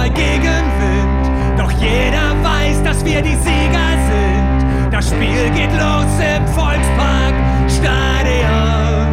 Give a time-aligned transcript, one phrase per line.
[0.00, 1.60] Bei Gegenwind.
[1.60, 4.90] Doch jeder weiß, dass wir die Sieger sind.
[4.90, 7.34] Das Spiel geht los im Volkspark
[7.70, 9.04] Stadion.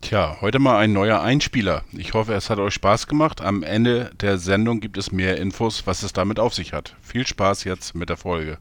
[0.00, 1.84] Tja, heute mal ein neuer Einspieler.
[1.92, 3.42] Ich hoffe, es hat euch Spaß gemacht.
[3.42, 6.96] Am Ende der Sendung gibt es mehr Infos, was es damit auf sich hat.
[7.02, 8.56] Viel Spaß jetzt mit der Folge.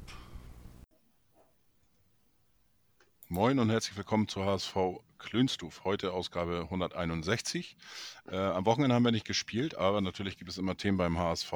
[3.30, 4.76] Moin und herzlich willkommen zur HSV
[5.23, 5.84] Klönstuf.
[5.84, 7.76] Heute Ausgabe 161.
[8.27, 11.54] Äh, am Wochenende haben wir nicht gespielt, aber natürlich gibt es immer Themen beim HSV.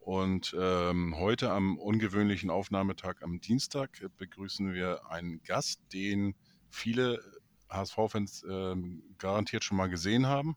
[0.00, 6.34] Und ähm, heute am ungewöhnlichen Aufnahmetag am Dienstag begrüßen wir einen Gast, den
[6.70, 7.22] viele
[7.70, 8.74] HSV-Fans äh,
[9.18, 10.56] garantiert schon mal gesehen haben,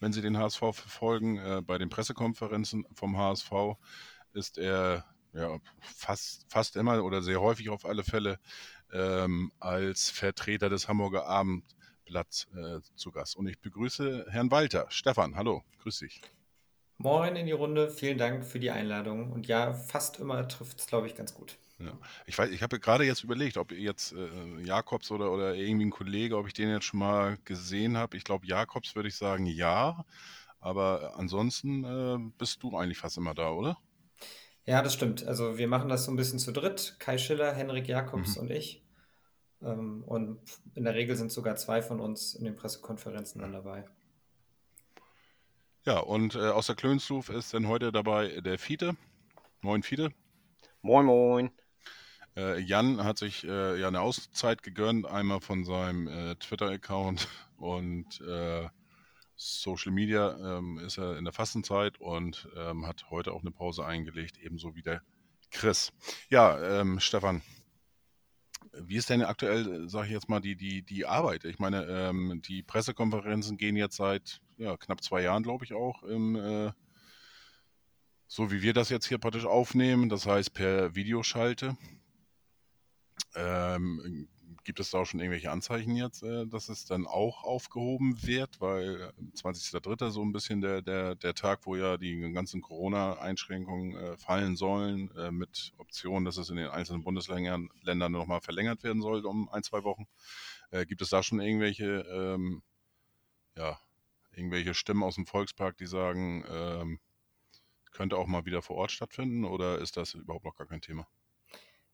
[0.00, 1.38] wenn sie den HSV verfolgen.
[1.38, 3.52] Äh, bei den Pressekonferenzen vom HSV
[4.32, 8.38] ist er ja, fast, fast immer oder sehr häufig auf alle Fälle
[8.94, 13.36] ähm, als Vertreter des Hamburger Abendblatts äh, zu Gast.
[13.36, 14.86] Und ich begrüße Herrn Walter.
[14.88, 16.20] Stefan, hallo, grüß dich.
[16.96, 19.32] Moin in die Runde, vielen Dank für die Einladung.
[19.32, 21.58] Und ja, fast immer trifft es, glaube ich, ganz gut.
[21.78, 21.98] Ja.
[22.26, 24.28] Ich weiß, ich habe gerade jetzt überlegt, ob jetzt äh,
[24.62, 28.16] Jakobs oder, oder irgendwie ein Kollege, ob ich den jetzt schon mal gesehen habe.
[28.16, 30.04] Ich glaube, Jakobs würde ich sagen, ja.
[30.60, 33.76] Aber ansonsten äh, bist du eigentlich fast immer da, oder?
[34.64, 35.26] Ja, das stimmt.
[35.26, 36.96] Also wir machen das so ein bisschen zu dritt.
[37.00, 38.42] Kai Schiller, Henrik Jakobs Mhm.
[38.42, 38.83] und ich.
[39.64, 40.40] Ähm, und
[40.74, 43.84] in der Regel sind sogar zwei von uns in den Pressekonferenzen dann dabei.
[45.84, 48.96] Ja, und äh, aus der Klönstuf ist dann heute dabei der Fiete.
[49.60, 50.12] Moin Fiete.
[50.82, 51.50] Moin, moin.
[52.36, 57.28] Äh, Jan hat sich äh, ja eine Auszeit gegönnt, einmal von seinem äh, Twitter-Account
[57.58, 58.68] und äh,
[59.36, 63.84] Social Media ähm, ist er in der Fastenzeit und ähm, hat heute auch eine Pause
[63.84, 65.02] eingelegt, ebenso wie der
[65.50, 65.92] Chris.
[66.28, 67.42] Ja, ähm, Stefan,
[68.80, 71.44] wie ist denn aktuell, sage ich jetzt mal, die, die, die Arbeit?
[71.44, 76.02] Ich meine, ähm, die Pressekonferenzen gehen jetzt seit ja, knapp zwei Jahren, glaube ich, auch
[76.02, 76.72] im, äh,
[78.26, 81.76] so wie wir das jetzt hier praktisch aufnehmen, das heißt per Videoschalte.
[83.34, 84.28] Ähm,
[84.64, 88.60] gibt es da auch schon irgendwelche Anzeichen jetzt, äh, dass es dann auch aufgehoben wird?
[88.60, 90.10] Weil 20.03.
[90.10, 95.10] so ein bisschen der, der, der Tag, wo ja die ganzen Corona-Einschränkungen äh, fallen sollen,
[95.16, 99.48] äh, mit Option, dass es in den einzelnen Bundesländern Ländern nochmal verlängert werden soll um
[99.50, 100.06] ein, zwei Wochen.
[100.88, 102.62] Gibt es da schon irgendwelche, ähm,
[103.56, 103.78] ja,
[104.32, 106.98] irgendwelche Stimmen aus dem Volkspark, die sagen, ähm,
[107.92, 111.06] könnte auch mal wieder vor Ort stattfinden oder ist das überhaupt noch gar kein Thema?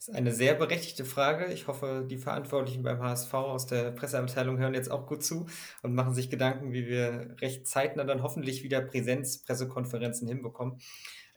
[0.00, 1.53] Das ist eine sehr berechtigte Frage.
[1.53, 5.44] Ich hoffe, die Verantwortlichen beim HSV aus der Presseabteilung hören jetzt auch gut zu
[5.83, 10.81] und machen sich Gedanken, wie wir recht zeitnah dann hoffentlich wieder Präsenzpressekonferenzen hinbekommen.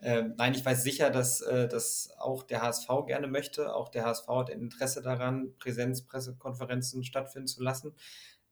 [0.01, 3.75] Ähm, nein, ich weiß sicher, dass äh, das auch der HSV gerne möchte.
[3.75, 7.93] Auch der HSV hat ein Interesse daran, Präsenzpressekonferenzen stattfinden zu lassen.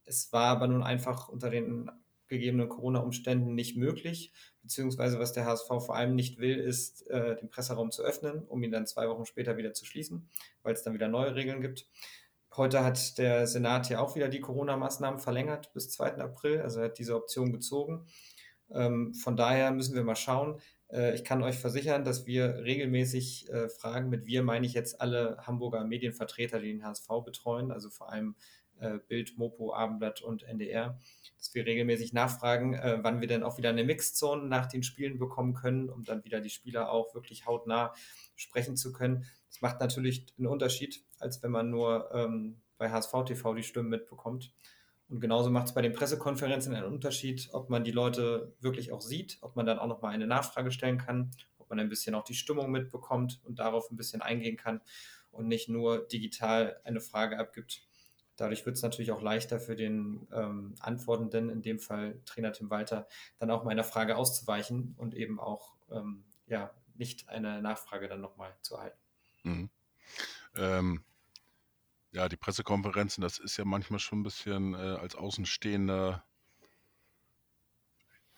[0.04, 1.90] Es war aber nun einfach unter den
[2.28, 7.50] gegebenen Corona-Umständen nicht möglich, beziehungsweise was der HSV vor allem nicht will, ist, äh, den
[7.50, 10.30] Presseraum zu öffnen, um ihn dann zwei Wochen später wieder zu schließen,
[10.64, 11.88] weil es dann wieder neue Regeln gibt.
[12.56, 16.18] Heute hat der Senat ja auch wieder die Corona-Maßnahmen verlängert bis 2.
[16.18, 18.06] April, also hat diese Option gezogen.
[18.70, 20.60] Ähm, von daher müssen wir mal schauen.
[20.90, 25.00] Äh, ich kann euch versichern, dass wir regelmäßig äh, fragen, mit wir meine ich jetzt
[25.02, 28.36] alle Hamburger Medienvertreter, die den HSV betreuen, also vor allem
[28.82, 31.00] äh, Bild, Mopo, Abendblatt und NDR,
[31.38, 35.18] dass wir regelmäßig nachfragen, äh, wann wir denn auch wieder eine Mixzone nach den Spielen
[35.18, 37.94] bekommen können, um dann wieder die Spieler auch wirklich hautnah
[38.36, 39.26] sprechen zu können.
[39.50, 43.90] Das macht natürlich einen Unterschied, als wenn man nur ähm, bei HSV TV die Stimmen
[43.90, 44.54] mitbekommt.
[45.08, 49.02] Und genauso macht es bei den Pressekonferenzen einen Unterschied, ob man die Leute wirklich auch
[49.02, 52.24] sieht, ob man dann auch nochmal eine Nachfrage stellen kann, ob man ein bisschen auch
[52.24, 54.80] die Stimmung mitbekommt und darauf ein bisschen eingehen kann
[55.32, 57.86] und nicht nur digital eine Frage abgibt.
[58.42, 62.72] Dadurch wird es natürlich auch leichter für den ähm, Antwortenden, in dem Fall Trainer Tim
[62.72, 63.08] Walter,
[63.38, 68.58] dann auch meiner Frage auszuweichen und eben auch ähm, ja, nicht eine Nachfrage dann nochmal
[68.64, 68.98] zu erhalten.
[69.44, 69.70] Mhm.
[70.56, 71.04] Ähm,
[72.10, 76.26] ja, die Pressekonferenzen, das ist ja manchmal schon ein bisschen äh, als Außenstehender,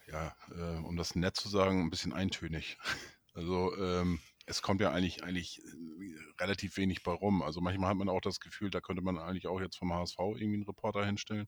[0.07, 2.77] ja, äh, um das nett zu sagen, ein bisschen eintönig.
[3.35, 7.41] Also ähm, es kommt ja eigentlich, eigentlich äh, relativ wenig bei rum.
[7.41, 10.17] Also manchmal hat man auch das Gefühl, da könnte man eigentlich auch jetzt vom HSV
[10.19, 11.47] irgendwie einen Reporter hinstellen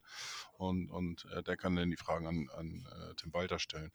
[0.53, 3.91] und, und äh, der kann dann die Fragen an, an äh, Tim Walter stellen.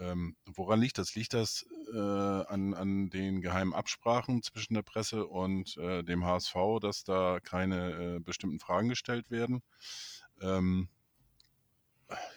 [0.00, 1.14] Ähm, woran liegt das?
[1.14, 6.54] Liegt das äh, an, an den geheimen Absprachen zwischen der Presse und äh, dem HSV,
[6.80, 9.62] dass da keine äh, bestimmten Fragen gestellt werden?
[10.40, 10.88] Ähm,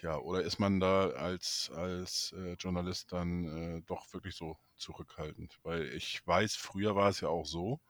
[0.02, 3.44] ja, oder ist man da als, als äh, Journalist dann
[3.78, 5.58] äh, doch wirklich so zurückhaltend?
[5.62, 7.80] Weil ich weiß, früher war es ja auch so,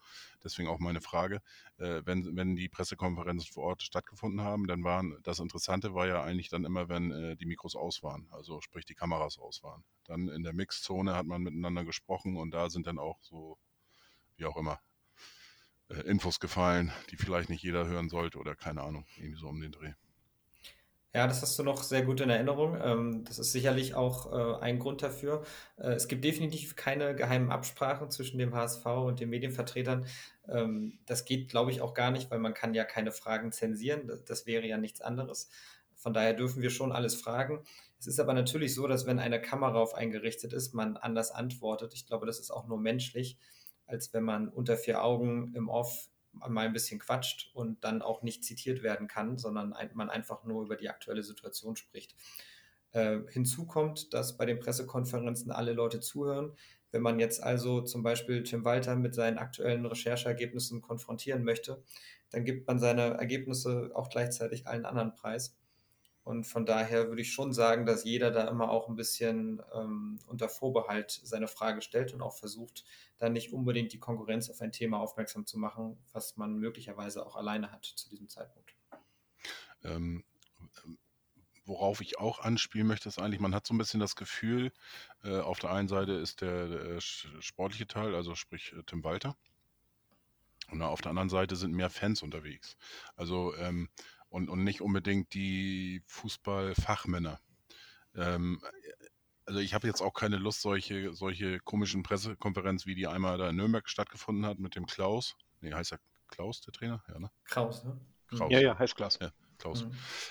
[0.43, 1.41] deswegen auch meine Frage,
[1.79, 6.23] äh, wenn, wenn die Pressekonferenzen vor Ort stattgefunden haben, dann waren, das Interessante war ja
[6.23, 9.85] eigentlich dann immer, wenn äh, die Mikros aus waren, also sprich die Kameras aus waren.
[10.05, 13.59] Dann in der Mixzone hat man miteinander gesprochen und da sind dann auch so,
[14.37, 14.81] wie auch immer,
[15.91, 19.61] äh, Infos gefallen, die vielleicht nicht jeder hören sollte oder keine Ahnung, irgendwie so um
[19.61, 19.93] den Dreh.
[21.15, 22.77] Ja, das hast du noch sehr gut in Erinnerung.
[22.83, 25.43] Ähm, das ist sicherlich auch äh, ein Grund dafür.
[25.79, 30.07] Äh, es gibt definitiv keine geheimen Absprachen zwischen dem HSV und den Medienvertretern.
[30.49, 34.11] Ähm, das geht, glaube ich, auch gar nicht, weil man kann ja keine Fragen zensieren.
[34.27, 35.49] Das, wäre ja nichts anderes.
[35.95, 37.65] Von daher dürfen wir schon alles fragen.
[37.99, 41.31] Es ist aber natürlich so, dass wenn eine Kamera auf einen gerichtet ist, man anders
[41.31, 41.95] antwortet.
[41.95, 43.39] Ich glaube, das ist auch nur menschlich,
[43.87, 46.11] als wenn man unter vier Augen im Off
[46.49, 50.65] mal ein bisschen quatscht und dann auch nicht zitiert werden kann, sondern man einfach nur
[50.65, 52.15] über die aktuelle Situation spricht.
[52.93, 56.53] Äh, hinzu kommt, dass bei den Pressekonferenzen alle Leute zuhören.
[56.91, 61.83] Wenn man jetzt also zum Beispiel Tim Walter mit seinen aktuellen Rechercheergebnissen konfrontieren möchte,
[62.31, 65.58] dann gibt man seine Ergebnisse auch gleichzeitig allen anderen preis.
[66.29, 70.19] Und von daher würde ich schon sagen, dass jeder da immer auch ein bisschen ähm,
[70.27, 72.85] unter Vorbehalt seine Frage stellt und auch versucht,
[73.17, 77.35] dann nicht unbedingt die Konkurrenz auf ein Thema aufmerksam zu machen, was man möglicherweise auch
[77.35, 78.75] alleine hat zu diesem Zeitpunkt.
[79.85, 80.23] Ähm,
[81.65, 84.71] worauf ich auch anspielen möchte, ist eigentlich, man hat so ein bisschen das Gefühl,
[85.25, 89.35] äh, auf der einen Seite ist der, der, sportliche Teil, also sprich äh, Tim Walter,
[90.71, 92.77] und auf der anderen Seite sind mehr Fans unterwegs.
[93.17, 93.89] Also ähm,
[94.29, 97.41] und, und nicht unbedingt die Fußballfachmänner.
[98.15, 98.61] Ähm,
[99.47, 103.49] also ich habe jetzt auch keine Lust, solche, solche komischen Pressekonferenzen, wie die einmal da
[103.49, 105.37] in Nürnberg stattgefunden hat mit dem Klaus.
[105.61, 107.03] Nee, heißt er Klaus, der Trainer?
[107.09, 107.31] Ja, ne?
[107.45, 107.99] Kraus, ne?
[108.29, 108.53] Kraus.
[108.53, 109.19] Ja, ja, heißt Klaus.
[109.21, 109.33] Ja.
[109.59, 109.91] Klaus, mhm.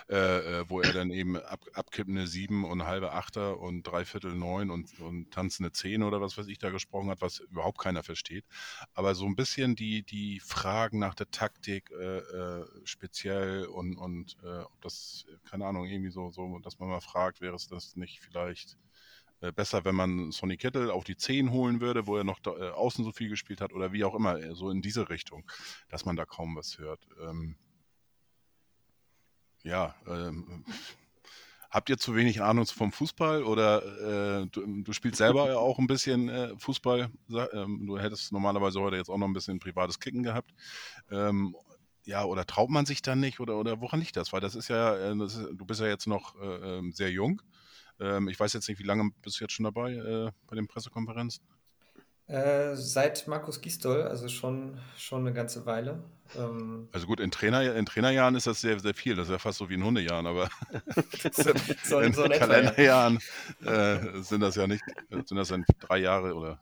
[0.09, 4.71] äh, äh, wo er dann eben ab, abkippende sieben und halbe Achter und dreiviertel neun
[4.71, 8.45] und, und tanzende zehn oder was weiß ich da gesprochen hat, was überhaupt keiner versteht.
[8.93, 14.37] Aber so ein bisschen die, die Fragen nach der Taktik äh, äh, speziell und, und
[14.43, 17.95] äh, ob das, keine Ahnung, irgendwie so, so, dass man mal fragt, wäre es das
[17.95, 18.77] nicht vielleicht
[19.41, 22.51] äh, besser, wenn man Sonny Kittel auf die 10 holen würde, wo er noch da,
[22.57, 25.49] äh, außen so viel gespielt hat oder wie auch immer, so in diese Richtung,
[25.89, 27.07] dass man da kaum was hört.
[27.21, 27.55] Ähm,
[29.67, 30.63] ja, ähm,
[31.69, 35.79] habt ihr zu wenig Ahnung vom Fußball oder äh, du, du, spielst selber ja auch
[35.79, 37.09] ein bisschen äh, Fußball?
[37.53, 40.51] Ähm, du hättest normalerweise heute jetzt auch noch ein bisschen privates Kicken gehabt.
[41.11, 41.55] Ähm,
[42.05, 44.31] ja, oder traut man sich dann nicht oder, oder woran liegt das?
[44.31, 47.11] Weil das ist ja, äh, das ist, du bist ja jetzt noch äh, ähm, sehr
[47.11, 47.41] jung.
[47.99, 50.67] Ähm, ich weiß jetzt nicht, wie lange bist du jetzt schon dabei äh, bei den
[50.67, 51.43] Pressekonferenzen?
[52.27, 56.03] Äh, seit Markus Gistol, also schon, schon eine ganze Weile.
[56.35, 59.15] Ähm, also gut, in, Trainer, in Trainerjahren ist das sehr, sehr viel.
[59.15, 60.49] Das ist ja fast so wie in Hundejahren, aber
[61.83, 63.19] so, in so Kalenderjahren
[63.63, 66.59] äh, sind das ja nicht, sind das dann drei Jahre oder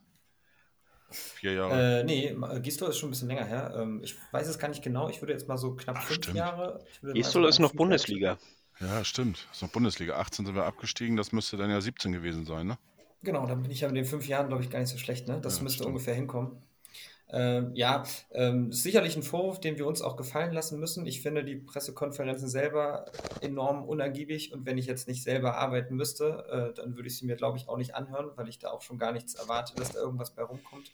[1.10, 2.02] vier Jahre?
[2.02, 3.74] Äh, nee, Gistol ist schon ein bisschen länger her.
[3.76, 5.10] Ähm, ich weiß es gar nicht genau.
[5.10, 6.38] Ich würde jetzt mal so knapp Ach, fünf stimmt.
[6.38, 6.86] Jahre.
[7.02, 8.38] Gistol ist noch Bundesliga.
[8.80, 9.48] Ja, stimmt.
[9.52, 10.18] Ist noch Bundesliga.
[10.18, 11.16] 18 sind wir abgestiegen.
[11.16, 12.78] Das müsste dann ja 17 gewesen sein, ne?
[13.26, 15.28] Genau, dann bin ich ja mit den fünf Jahren, glaube ich, gar nicht so schlecht.
[15.28, 15.42] Ne?
[15.42, 15.90] Das ja, müsste stimmt.
[15.90, 16.62] ungefähr hinkommen.
[17.28, 21.08] Ähm, ja, ähm, sicherlich ein Vorwurf, den wir uns auch gefallen lassen müssen.
[21.08, 23.06] Ich finde die Pressekonferenzen selber
[23.42, 27.26] enorm unergiebig und wenn ich jetzt nicht selber arbeiten müsste, äh, dann würde ich sie
[27.26, 29.92] mir, glaube ich, auch nicht anhören, weil ich da auch schon gar nichts erwarte, dass
[29.92, 30.92] da irgendwas bei rumkommt.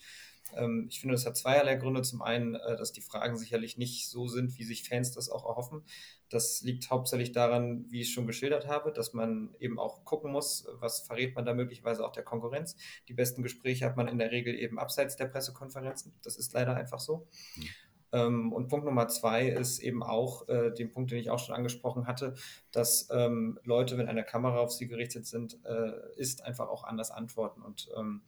[0.55, 2.01] Ähm, ich finde, das hat zweierlei Gründe.
[2.01, 5.45] Zum einen, äh, dass die Fragen sicherlich nicht so sind, wie sich Fans das auch
[5.45, 5.83] erhoffen.
[6.29, 10.67] Das liegt hauptsächlich daran, wie ich schon geschildert habe, dass man eben auch gucken muss,
[10.79, 12.75] was verrät man da möglicherweise auch der Konkurrenz.
[13.07, 16.13] Die besten Gespräche hat man in der Regel eben abseits der Pressekonferenzen.
[16.23, 17.27] Das ist leider einfach so.
[17.57, 18.51] Mhm.
[18.51, 22.07] Und Punkt Nummer zwei ist eben auch äh, den Punkt, den ich auch schon angesprochen
[22.07, 22.33] hatte,
[22.73, 27.09] dass ähm, Leute, wenn eine Kamera auf sie gerichtet sind, äh, ist einfach auch anders
[27.09, 27.61] antworten.
[27.61, 28.21] Und ähm,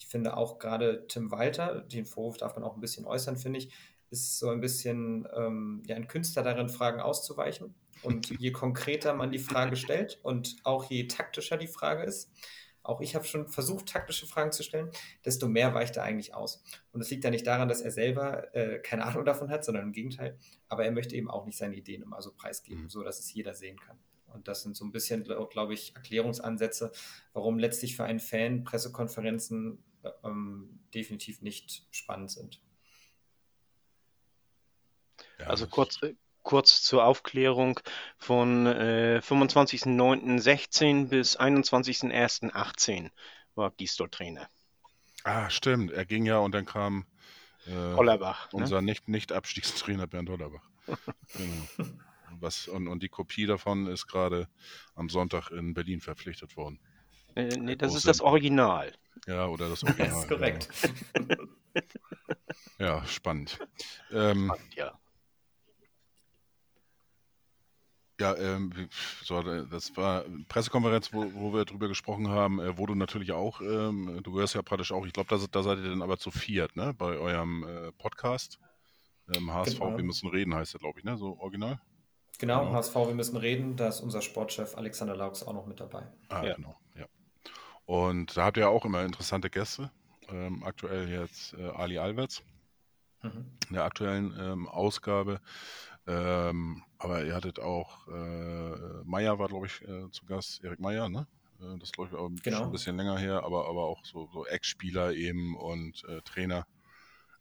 [0.00, 3.58] ich finde auch gerade Tim Walter, den Vorwurf darf man auch ein bisschen äußern, finde
[3.60, 3.72] ich,
[4.08, 7.74] ist so ein bisschen ähm, ja, ein Künstler darin, Fragen auszuweichen.
[8.02, 12.32] Und je konkreter man die Frage stellt und auch je taktischer die Frage ist,
[12.82, 14.90] auch ich habe schon versucht, taktische Fragen zu stellen,
[15.26, 16.62] desto mehr weicht er eigentlich aus.
[16.92, 19.84] Und es liegt ja nicht daran, dass er selber äh, keine Ahnung davon hat, sondern
[19.84, 20.38] im Gegenteil.
[20.68, 22.88] Aber er möchte eben auch nicht seine Ideen immer so preisgeben, mhm.
[22.88, 23.98] so dass es jeder sehen kann.
[24.32, 26.92] Und das sind so ein bisschen, glaube ich, Erklärungsansätze,
[27.32, 29.82] warum letztlich für einen Fan Pressekonferenzen
[30.24, 32.60] ähm, definitiv nicht spannend sind.
[35.44, 35.98] also kurz,
[36.42, 37.80] kurz zur Aufklärung
[38.18, 43.10] von äh, 25.09.16 bis 21.01.18
[43.54, 44.48] war Gistol Trainer.
[45.24, 45.92] Ah, stimmt.
[45.92, 47.06] Er ging ja und dann kam
[47.66, 48.52] äh, Hollerbach.
[48.52, 48.60] Ne?
[48.60, 48.94] Unser ne?
[49.06, 50.62] Nicht-Abstiegstrainer Bernd Hollerbach.
[51.34, 51.90] genau.
[52.40, 54.48] was, und, und die Kopie davon ist gerade
[54.94, 56.80] am Sonntag in Berlin verpflichtet worden.
[57.34, 58.92] Äh, nee, das ist das Original.
[59.26, 60.08] Ja, oder das Original.
[60.08, 60.68] Das ist korrekt.
[62.78, 63.58] Ja, ja spannend.
[64.12, 64.98] Ähm, Spannend, ja.
[68.20, 68.70] Ja, ähm,
[69.22, 73.32] so, das war eine Pressekonferenz, wo, wo wir drüber gesprochen haben, äh, wo du natürlich
[73.32, 76.18] auch, ähm, du gehörst ja praktisch auch, ich glaube, da, da seid ihr dann aber
[76.18, 78.58] zu viert, ne, bei eurem äh, Podcast.
[79.34, 79.96] Ähm, HSV, Genau.
[79.96, 81.80] wir müssen reden, heißt der, glaube ich, ne, so original.
[82.38, 82.72] Genau, Genau.
[82.74, 83.76] HSV, wir müssen reden.
[83.76, 86.06] Da ist unser Sportchef Alexander Laux auch noch mit dabei.
[86.28, 86.54] Ah, Ja.
[86.56, 87.06] genau, ja.
[87.90, 89.90] Und da habt ihr ja auch immer interessante Gäste.
[90.28, 92.40] Ähm, aktuell jetzt äh, Ali Alberts.
[93.24, 93.46] Mhm.
[93.66, 95.40] in der aktuellen ähm, Ausgabe.
[96.06, 101.08] Ähm, aber ihr hattet auch, äh, Meier war, glaube ich, äh, zu Gast, Erik Meier,
[101.08, 101.26] ne?
[101.60, 102.58] Äh, das glaube ich auch Genau.
[102.58, 106.68] schon ein bisschen länger her, aber, aber auch so, so Ex-Spieler eben und äh, Trainer.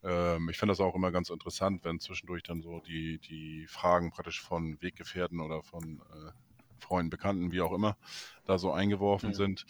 [0.03, 4.09] Ähm, ich finde das auch immer ganz interessant, wenn zwischendurch dann so die, die Fragen
[4.09, 6.31] praktisch von Weggefährten oder von äh,
[6.79, 7.97] Freunden, Bekannten, wie auch immer,
[8.45, 9.35] da so eingeworfen Mhm.
[9.35, 9.65] sind.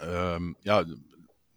[0.00, 0.84] Ähm, ja,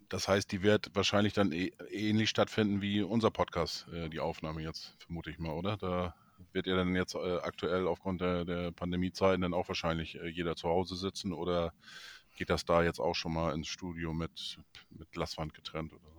[0.08, 4.62] das heißt, die wird wahrscheinlich dann eh- ähnlich stattfinden wie unser Podcast, äh, die Aufnahme
[4.62, 5.76] jetzt, vermute ich mal, oder?
[5.76, 6.14] Da
[6.52, 10.56] wird ja dann jetzt äh, aktuell aufgrund der, der Pandemiezeiten dann auch wahrscheinlich äh, jeder
[10.56, 11.72] zu Hause sitzen oder
[12.36, 14.58] geht das da jetzt auch schon mal ins Studio mit,
[14.90, 16.13] mit Glaswand getrennt oder?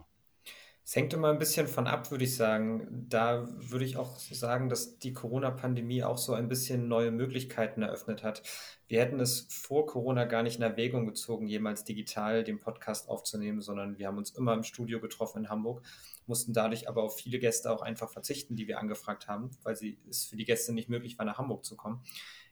[0.87, 3.07] Es hängt immer ein bisschen von ab, würde ich sagen.
[3.09, 8.21] Da würde ich auch sagen, dass die Corona-Pandemie auch so ein bisschen neue Möglichkeiten eröffnet
[8.21, 8.43] hat.
[8.87, 13.61] Wir hätten es vor Corona gar nicht in Erwägung gezogen, jemals digital den Podcast aufzunehmen,
[13.61, 15.81] sondern wir haben uns immer im Studio getroffen in Hamburg,
[16.27, 19.97] mussten dadurch aber auf viele Gäste auch einfach verzichten, die wir angefragt haben, weil sie,
[20.07, 22.03] es für die Gäste nicht möglich war, nach Hamburg zu kommen.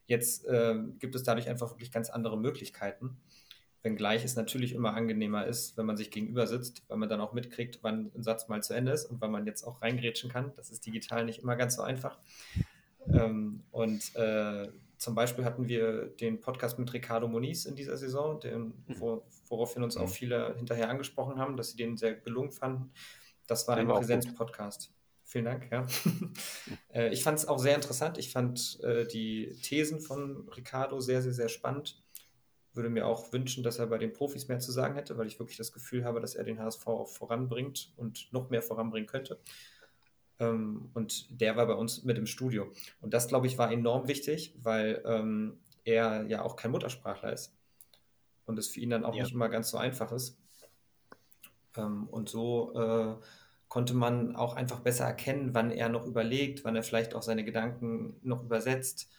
[0.07, 3.15] Jetzt äh, gibt es dadurch einfach wirklich ganz andere Möglichkeiten.
[3.83, 7.33] Wenngleich es natürlich immer angenehmer ist, wenn man sich gegenüber sitzt, weil man dann auch
[7.33, 10.53] mitkriegt, wann ein Satz mal zu Ende ist und wann man jetzt auch reingrätschen kann.
[10.55, 12.17] Das ist digital nicht immer ganz so einfach.
[13.11, 18.39] Ähm, und äh, zum Beispiel hatten wir den Podcast mit Ricardo Moniz in dieser Saison,
[18.39, 22.91] den, wo, woraufhin uns auch viele hinterher angesprochen haben, dass sie den sehr gelungen fanden.
[23.47, 23.89] Das war Der ein.
[23.89, 24.93] Präsenz-Podcast.
[25.25, 25.85] Vielen Dank, ja.
[26.93, 28.19] Äh, ich fand es auch sehr interessant.
[28.19, 32.02] Ich fand äh, die Thesen von Ricardo sehr, sehr, sehr spannend.
[32.73, 35.39] Würde mir auch wünschen, dass er bei den Profis mehr zu sagen hätte, weil ich
[35.39, 39.39] wirklich das Gefühl habe, dass er den HSV auch voranbringt und noch mehr voranbringen könnte.
[40.39, 42.71] Ähm, und der war bei uns mit im Studio.
[43.01, 47.55] Und das, glaube ich, war enorm wichtig, weil ähm, er ja auch kein Muttersprachler ist.
[48.45, 49.23] Und es für ihn dann auch Ja.
[49.23, 50.37] nicht immer ganz so einfach ist.
[51.77, 53.15] Ähm, und so äh,
[53.67, 57.43] konnte man auch einfach besser erkennen, wann er noch überlegt, wann er vielleicht auch seine
[57.43, 59.09] Gedanken noch übersetzt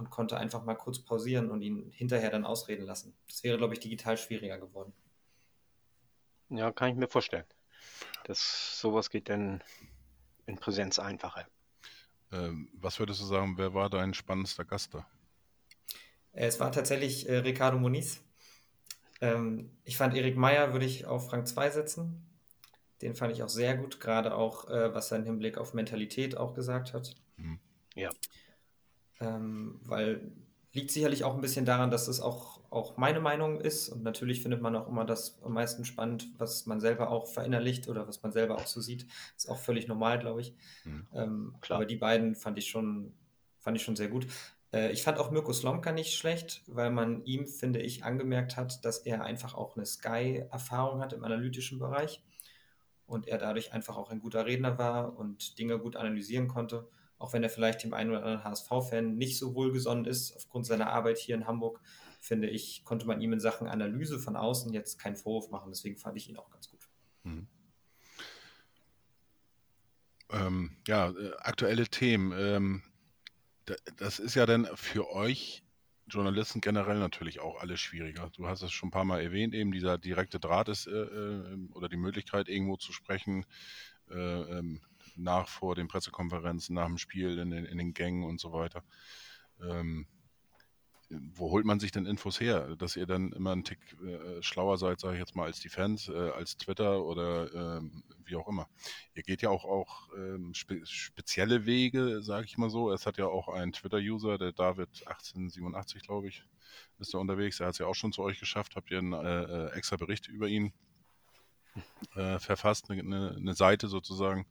[0.00, 3.14] und konnte einfach mal kurz pausieren und ihn hinterher dann ausreden lassen.
[3.28, 4.92] Das wäre, glaube ich, digital schwieriger geworden.
[6.48, 7.44] Ja, kann ich mir vorstellen.
[8.24, 9.62] Dass sowas geht dann
[10.46, 11.46] in Präsenz einfacher.
[12.32, 15.06] Ähm, was würdest du sagen, wer war dein spannendster Gast da?
[16.32, 18.22] Äh, Es war tatsächlich äh, Ricardo Moniz.
[19.20, 22.26] Ähm, ich fand Erik Meyer würde ich auf Rang 2 setzen.
[23.02, 26.36] Den fand ich auch sehr gut, gerade auch, äh, was er im Hinblick auf Mentalität
[26.36, 27.16] auch gesagt hat.
[27.36, 27.58] Hm.
[27.94, 28.10] Ja.
[29.20, 30.32] Ähm, weil
[30.72, 33.88] liegt sicherlich auch ein bisschen daran, dass es auch, auch meine Meinung ist.
[33.88, 37.88] Und natürlich findet man auch immer das am meisten spannend, was man selber auch verinnerlicht
[37.88, 39.06] oder was man selber auch so sieht.
[39.36, 40.54] Ist auch völlig normal, glaube ich.
[40.84, 41.06] Hm.
[41.12, 43.12] Ähm, aber die beiden fand ich schon,
[43.58, 44.26] fand ich schon sehr gut.
[44.72, 48.84] Äh, ich fand auch Mirko Slomka nicht schlecht, weil man ihm, finde ich, angemerkt hat,
[48.84, 52.22] dass er einfach auch eine Sky-Erfahrung hat im analytischen Bereich
[53.06, 56.88] und er dadurch einfach auch ein guter Redner war und Dinge gut analysieren konnte.
[57.20, 60.90] Auch wenn er vielleicht dem einen oder anderen HSV-Fan nicht so wohlgesonnen ist, aufgrund seiner
[60.90, 61.80] Arbeit hier in Hamburg,
[62.20, 65.70] finde ich, konnte man ihm in Sachen Analyse von außen jetzt keinen Vorwurf machen.
[65.70, 66.88] Deswegen fand ich ihn auch ganz gut.
[67.24, 67.46] Mhm.
[70.30, 72.32] Ähm, ja, äh, aktuelle Themen.
[72.36, 72.82] Ähm,
[73.66, 75.62] da, das ist ja dann für euch
[76.06, 78.30] Journalisten generell natürlich auch alles schwieriger.
[78.34, 81.68] Du hast es schon ein paar Mal erwähnt, eben dieser direkte Draht ist äh, äh,
[81.74, 83.44] oder die Möglichkeit, irgendwo zu sprechen,
[84.10, 84.80] äh, ähm,
[85.22, 88.82] nach vor den Pressekonferenzen, nach dem Spiel, in den, in den Gängen und so weiter.
[89.62, 90.06] Ähm,
[91.10, 94.78] wo holt man sich denn Infos her, dass ihr dann immer einen Tick äh, schlauer
[94.78, 98.46] seid, sage ich jetzt mal, als die Fans, äh, als Twitter oder ähm, wie auch
[98.46, 98.68] immer.
[99.14, 102.92] Ihr geht ja auch, auch ähm, spe spezielle Wege, sage ich mal so.
[102.92, 106.44] Es hat ja auch einen Twitter-User, der David 1887, glaube ich,
[107.00, 107.58] ist da unterwegs.
[107.58, 108.76] Er hat es ja auch schon zu euch geschafft.
[108.76, 110.72] Habt ihr einen äh, äh, extra Bericht über ihn
[112.14, 114.46] äh, verfasst, eine, eine Seite sozusagen.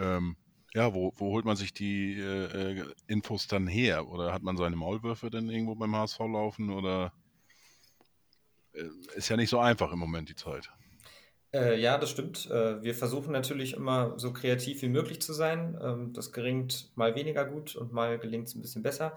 [0.00, 0.36] Ähm,
[0.74, 4.08] ja, wo, wo holt man sich die äh, äh, Infos dann her?
[4.08, 6.70] Oder hat man seine Maulwürfe denn irgendwo beim HSV laufen?
[6.70, 7.12] Oder
[8.72, 8.84] äh,
[9.16, 10.70] ist ja nicht so einfach im Moment die Zeit.
[11.52, 12.48] Äh, ja, das stimmt.
[12.50, 15.76] Äh, wir versuchen natürlich immer so kreativ wie möglich zu sein.
[15.82, 19.16] Ähm, das gelingt mal weniger gut und mal gelingt es ein bisschen besser.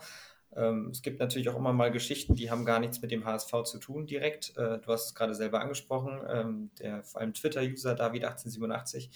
[0.56, 3.64] Ähm, es gibt natürlich auch immer mal Geschichten, die haben gar nichts mit dem HSV
[3.64, 4.58] zu tun direkt.
[4.58, 9.10] Äh, du hast es gerade selber angesprochen, ähm, der vor allem Twitter-User David1887.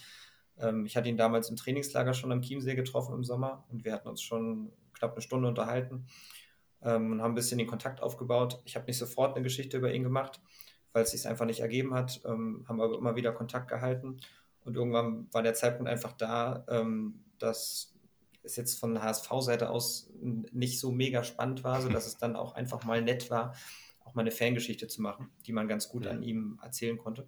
[0.59, 3.93] Ähm, ich hatte ihn damals im Trainingslager schon am Chiemsee getroffen im Sommer und wir
[3.93, 6.05] hatten uns schon knapp eine Stunde unterhalten
[6.81, 8.61] ähm, und haben ein bisschen den Kontakt aufgebaut.
[8.65, 10.41] Ich habe nicht sofort eine Geschichte über ihn gemacht,
[10.93, 14.17] weil es sich einfach nicht ergeben hat, ähm, haben aber immer wieder Kontakt gehalten.
[14.65, 17.93] Und irgendwann war der Zeitpunkt einfach da, ähm, dass
[18.43, 22.83] es jetzt von HSV-Seite aus nicht so mega spannend war, sodass es dann auch einfach
[22.83, 23.53] mal nett war,
[24.03, 27.27] auch mal eine Fangeschichte zu machen, die man ganz gut an ihm erzählen konnte.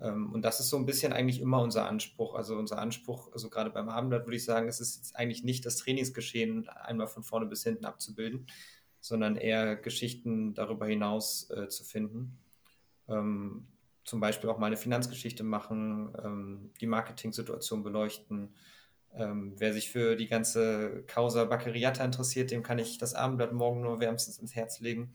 [0.00, 2.34] Ähm, und das ist so ein bisschen eigentlich immer unser Anspruch.
[2.34, 5.76] Also unser Anspruch, also gerade beim Abendblatt würde ich sagen, es ist eigentlich nicht das
[5.76, 8.46] Trainingsgeschehen einmal von vorne bis hinten abzubilden,
[9.00, 12.38] sondern eher Geschichten darüber hinaus äh, zu finden.
[13.08, 13.66] Ähm,
[14.04, 18.54] zum Beispiel auch mal eine Finanzgeschichte machen, ähm, die Marketing-Situation beleuchten.
[19.14, 23.82] Ähm, wer sich für die ganze Causa Baccariata interessiert, dem kann ich das Abendblatt morgen
[23.82, 25.12] nur wärmstens ins Herz legen.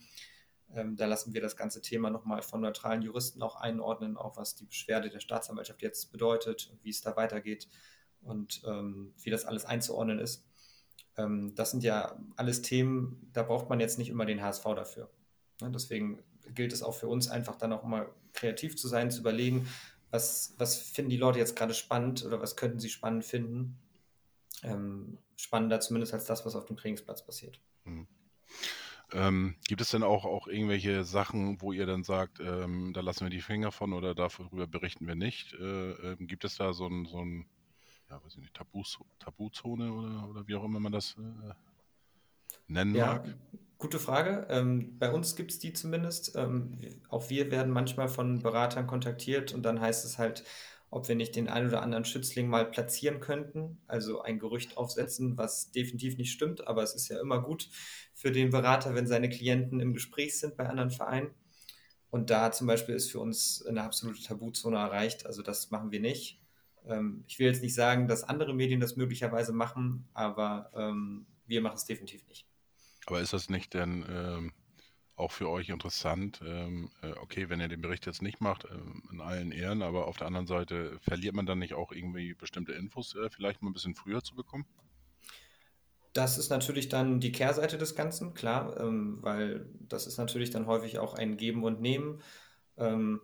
[0.76, 4.56] Ähm, da lassen wir das ganze Thema nochmal von neutralen Juristen auch einordnen, auch was
[4.56, 7.68] die Beschwerde der Staatsanwaltschaft jetzt bedeutet wie es da weitergeht
[8.22, 10.46] und ähm, wie das alles einzuordnen ist.
[11.18, 15.10] Ähm, das sind ja alles Themen, da braucht man jetzt nicht immer den HSV dafür.
[15.62, 19.20] Ja, deswegen gilt es auch für uns einfach dann auch mal kreativ zu sein, zu
[19.20, 19.68] überlegen,
[20.10, 23.80] was, was finden die Leute jetzt gerade spannend oder was könnten sie spannend finden.
[24.64, 27.60] Ähm, spannender zumindest als das, was auf dem Trainingsplatz passiert.
[27.84, 28.08] Mhm.
[29.14, 33.26] Ähm, gibt es denn auch, auch irgendwelche Sachen, wo ihr dann sagt, ähm, da lassen
[33.26, 35.54] wir die Finger von oder darüber berichten wir nicht?
[35.54, 37.46] Äh, äh, gibt es da so ein, so ein
[38.10, 41.54] ja, weiß ich nicht, Tabus, Tabuzone oder, oder wie auch immer man das äh,
[42.68, 43.36] nennen ja, mag?
[43.78, 44.48] Gute Frage.
[44.50, 46.36] Ähm, bei uns gibt es die zumindest.
[46.36, 46.78] Ähm,
[47.10, 50.44] auch wir werden manchmal von Beratern kontaktiert und dann heißt es halt,
[50.94, 55.38] ob wir nicht den einen oder anderen Schützling mal platzieren könnten, also ein Gerücht aufsetzen,
[55.38, 57.68] was definitiv nicht stimmt, aber es ist ja immer gut
[58.14, 61.32] für den Berater, wenn seine Klienten im Gespräch sind bei anderen Vereinen.
[62.12, 66.00] Und da zum Beispiel ist für uns eine absolute Tabuzone erreicht, also das machen wir
[66.00, 66.40] nicht.
[66.86, 71.62] Ähm, ich will jetzt nicht sagen, dass andere Medien das möglicherweise machen, aber ähm, wir
[71.62, 72.46] machen es definitiv nicht.
[73.08, 74.54] Aber ist das nicht denn ähm,
[75.16, 76.42] auch für euch interessant.
[76.46, 80.08] Ähm, äh, okay, wenn ihr den Bericht jetzt nicht macht, ähm, in allen Ehren, aber
[80.08, 83.70] auf der anderen Seite verliert man dann nicht auch irgendwie bestimmte Infos äh, vielleicht mal
[83.70, 84.66] ein bisschen früher zu bekommen?
[86.14, 90.68] Das ist natürlich dann die Kehrseite des Ganzen, klar, ähm, weil das ist natürlich dann
[90.68, 92.22] häufig auch ein Geben und Nehmen.
[92.78, 93.20] Ähm,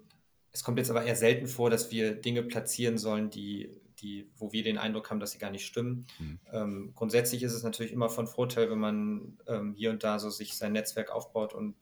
[0.52, 4.52] es kommt jetzt aber eher selten vor, dass wir Dinge platzieren sollen, die, die, wo
[4.52, 6.08] wir den Eindruck haben, dass sie gar nicht stimmen.
[6.20, 6.40] Mhm.
[6.52, 10.30] Ähm, grundsätzlich ist es natürlich immer von Vorteil, wenn man ähm, hier und da so
[10.30, 11.76] sich sein Netzwerk aufbaut und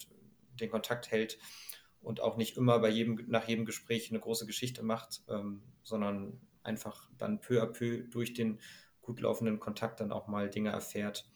[0.60, 1.38] den Kontakt hält
[2.02, 6.40] und auch nicht immer bei jedem, nach jedem Gespräch eine große Geschichte macht, ähm, sondern
[6.64, 8.60] einfach dann peu à peu durch den
[9.02, 11.30] gut laufenden Kontakt dann auch mal Dinge erfährt,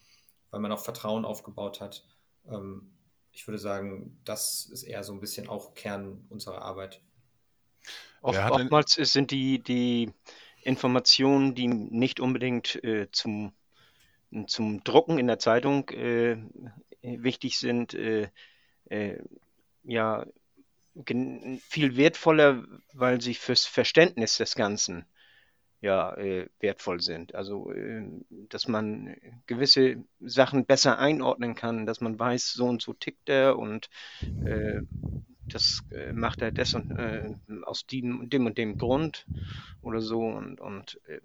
[0.50, 2.06] weil man auch Vertrauen aufgebaut hat.
[2.50, 2.91] Ähm,
[3.32, 7.02] ich würde sagen, das ist eher so ein bisschen auch Kern unserer Arbeit.
[8.22, 10.12] Oft, oftmals sind die, die
[10.63, 13.54] Informationen, die nicht unbedingt äh, zum,
[14.47, 16.38] zum Drucken in der Zeitung äh,
[17.02, 18.30] wichtig sind, äh,
[18.89, 19.17] äh
[19.84, 20.26] ja
[21.62, 25.06] viel wertvoller, weil sie fürs Verständnis des Ganzen
[25.82, 27.34] ja äh, wertvoll sind.
[27.34, 28.04] Also, äh,
[28.50, 29.15] dass man
[29.47, 33.89] gewisse Sachen besser einordnen kann, dass man weiß, so und so tickt er und
[34.45, 34.82] äh,
[35.49, 39.25] das äh, macht er des und, äh, aus dem, dem, und dem Grund
[39.82, 40.21] oder so.
[40.21, 41.21] Und, und äh,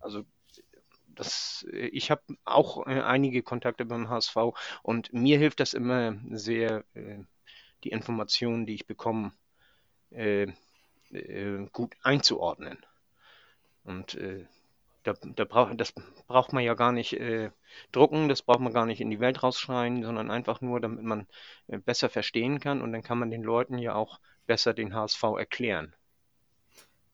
[0.00, 0.24] also
[1.14, 4.36] das, ich habe auch einige Kontakte beim HSV
[4.82, 6.84] und mir hilft das immer sehr,
[7.84, 9.32] die Informationen, die ich bekomme,
[11.72, 12.78] gut einzuordnen.
[13.84, 14.46] Und äh,
[15.02, 15.92] da, da brauch, das
[16.26, 17.50] braucht man ja gar nicht äh,
[17.92, 21.26] drucken, das braucht man gar nicht in die Welt rausschreien, sondern einfach nur, damit man
[21.68, 25.22] äh, besser verstehen kann und dann kann man den Leuten ja auch besser den HSV
[25.38, 25.94] erklären.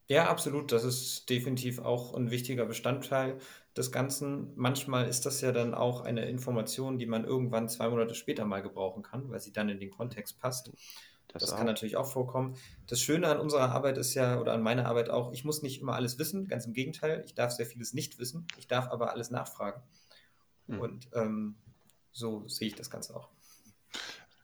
[0.07, 0.71] Ja, absolut.
[0.71, 3.37] Das ist definitiv auch ein wichtiger Bestandteil
[3.77, 4.51] des Ganzen.
[4.55, 8.63] Manchmal ist das ja dann auch eine Information, die man irgendwann zwei Monate später mal
[8.63, 10.71] gebrauchen kann, weil sie dann in den Kontext passt.
[11.29, 12.57] Das, das kann natürlich auch vorkommen.
[12.87, 15.79] Das Schöne an unserer Arbeit ist ja, oder an meiner Arbeit auch, ich muss nicht
[15.79, 19.11] immer alles wissen, ganz im Gegenteil, ich darf sehr vieles nicht wissen, ich darf aber
[19.11, 19.81] alles nachfragen.
[20.65, 20.79] Mhm.
[20.79, 21.55] Und ähm,
[22.11, 23.29] so sehe ich das Ganze auch.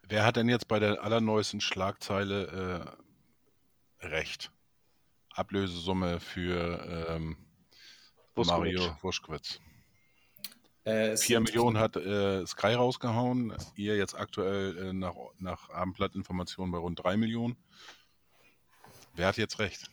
[0.07, 2.95] Wer hat denn jetzt bei der allerneuesten Schlagzeile
[4.01, 4.51] äh, recht?
[5.33, 7.37] Ablösesumme für ähm,
[8.35, 9.59] Mario Wuschkwitz.
[10.85, 16.77] Äh, 4 Millionen hat äh, Sky rausgehauen, ihr jetzt aktuell äh, nach, nach Abendblattinformationen bei
[16.77, 17.57] rund 3 Millionen.
[19.15, 19.89] Wer hat jetzt recht?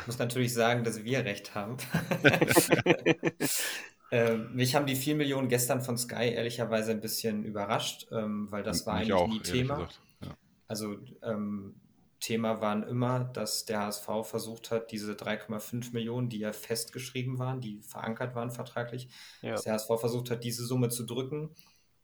[0.00, 1.76] Ich muss natürlich sagen, dass wir recht haben.
[4.12, 8.62] ähm, mich haben die 4 Millionen gestern von Sky ehrlicherweise ein bisschen überrascht, ähm, weil
[8.62, 9.88] das war eigentlich auch, nie Thema.
[10.20, 10.36] Ja.
[10.68, 11.74] Also ähm,
[12.20, 17.60] Thema waren immer, dass der HSV versucht hat, diese 3,5 Millionen, die ja festgeschrieben waren,
[17.60, 19.08] die verankert waren vertraglich,
[19.42, 19.52] ja.
[19.52, 21.50] dass der HSV versucht hat, diese Summe zu drücken,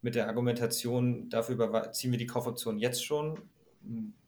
[0.01, 3.39] mit der Argumentation, dafür ziehen wir die Kaufoption jetzt schon.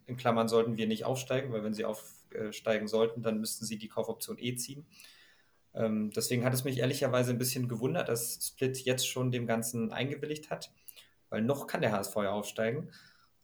[0.05, 3.89] In Klammern sollten wir nicht aufsteigen, weil wenn sie aufsteigen sollten, dann müssten sie die
[3.89, 4.85] Kaufoption eh ziehen.
[5.73, 9.91] Ähm, deswegen hat es mich ehrlicherweise ein bisschen gewundert, dass Split jetzt schon dem Ganzen
[9.91, 10.71] eingewilligt hat,
[11.29, 12.89] weil noch kann der HSV ja aufsteigen.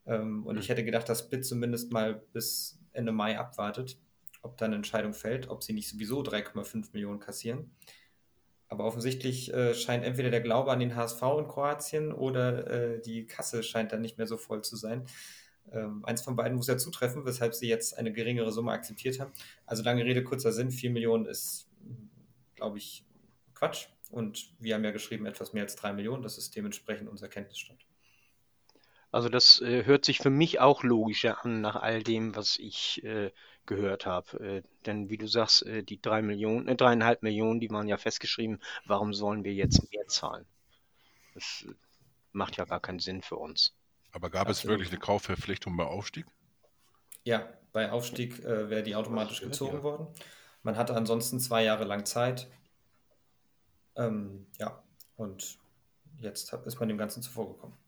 [0.06, 0.62] Ähm, und mhm.
[0.62, 3.98] ich hätte gedacht, dass Split zumindest mal bis Ende Mai abwartet,
[4.42, 7.72] ob dann eine Entscheidung fällt, ob sie nicht sowieso 3,5 Millionen kassieren.
[8.68, 13.28] Aber offensichtlich äh, scheint entweder der Glaube an den HSV in Kroatien oder äh, die
[13.28, 15.06] Kasse scheint dann nicht mehr so voll zu sein.
[15.72, 19.34] Ähm, eins von beiden muss ja zutreffen, weshalb sie jetzt eine geringere Summe akzeptiert haben.
[19.66, 21.70] Also lange Rede, kurzer Sinn, 4 Millionen ist,
[22.56, 23.06] glaube ich,
[23.54, 23.88] Quatsch.
[24.10, 26.24] Und wir haben ja geschrieben etwas mehr als 3 Millionen.
[26.24, 27.86] Das ist dementsprechend unser Kenntnisstand.
[29.12, 33.04] Also das äh, hört sich für mich auch logischer an nach all dem, was ich
[33.04, 33.32] äh,
[33.66, 34.40] gehört habe.
[34.40, 37.98] Äh, denn wie du sagst, äh, die drei Millionen, äh, dreieinhalb Millionen, die waren ja
[37.98, 38.62] festgeschrieben.
[38.86, 40.46] Warum sollen wir jetzt mehr zahlen?
[41.34, 41.74] Das äh,
[42.32, 43.74] macht ja gar keinen Sinn für uns.
[44.14, 44.58] Aber gab Absolut.
[44.58, 46.26] es wirklich eine Kaufverpflichtung bei Aufstieg?
[47.24, 49.84] Ja, bei Aufstieg äh, wäre die automatisch gezogen ja.
[49.84, 50.08] worden.
[50.64, 52.48] Man hatte ansonsten zwei Jahre lang Zeit.
[53.96, 54.82] Ähm, ja,
[55.18, 55.60] und
[56.18, 57.81] jetzt ist man dem Ganzen zuvorgekommen.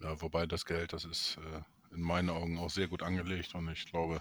[0.00, 3.68] Ja, wobei das Geld, das ist äh, in meinen Augen auch sehr gut angelegt und
[3.70, 4.20] ich glaube,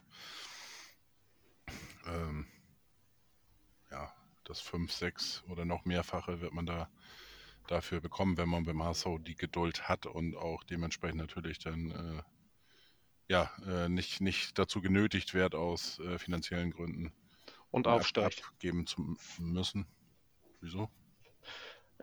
[2.08, 2.48] ähm,
[3.92, 6.90] ja, das 5, 6 oder noch mehrfache wird man da
[7.68, 12.24] dafür bekommen, wenn man beim HSV die Geduld hat und auch dementsprechend natürlich dann äh,
[13.28, 17.12] ja äh, nicht, nicht dazu genötigt wird, aus äh, finanziellen Gründen
[17.72, 18.44] und aufsteigt.
[18.46, 19.88] abgeben zu müssen.
[20.62, 20.90] Wieso?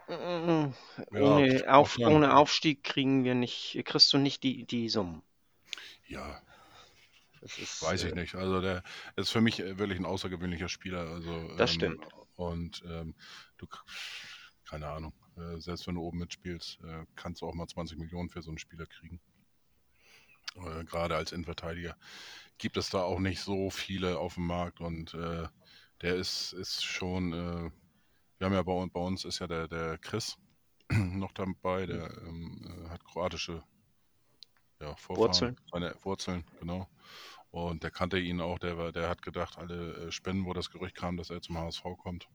[0.08, 0.72] Ja,
[1.12, 5.22] ohne, Auf, ohne Aufstieg kriegen wir nicht, kriegst du nicht die, die Summen.
[6.06, 6.42] Ja.
[7.40, 8.34] Ist, Weiß ich äh, nicht.
[8.36, 8.82] Also der
[9.16, 11.08] ist für mich wirklich ein außergewöhnlicher Spieler.
[11.08, 12.06] Also, das ähm, stimmt.
[12.36, 13.14] Und ähm,
[13.58, 13.66] du,
[14.64, 18.30] keine Ahnung, äh, selbst wenn du oben mitspielst, äh, kannst du auch mal 20 Millionen
[18.30, 19.20] für so einen Spieler kriegen.
[20.56, 21.96] Äh, Gerade als Innenverteidiger
[22.58, 25.48] gibt es da auch nicht so viele auf dem Markt und äh,
[26.00, 27.70] der ist, ist schon äh,
[28.42, 30.37] wir haben ja bei, bei uns ist ja der, der Chris
[30.90, 33.62] noch dabei, der ähm, äh, hat kroatische
[34.81, 35.57] ja, Vorfahren, Wurzeln.
[35.70, 36.88] Seine Wurzeln, genau.
[37.52, 40.70] Und der kannte ihn auch, der, war, der hat gedacht, alle äh, Spenden, wo das
[40.70, 42.26] Gerücht kam, dass er zum HSV kommt.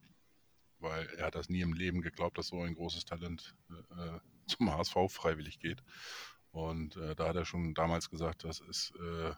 [0.78, 4.20] Weil er hat das nie im Leben geglaubt, dass so ein großes Talent äh, äh
[4.46, 5.82] zum HSV freiwillig geht.
[6.52, 9.32] Und äh, da hat er schon damals gesagt, das ist äh,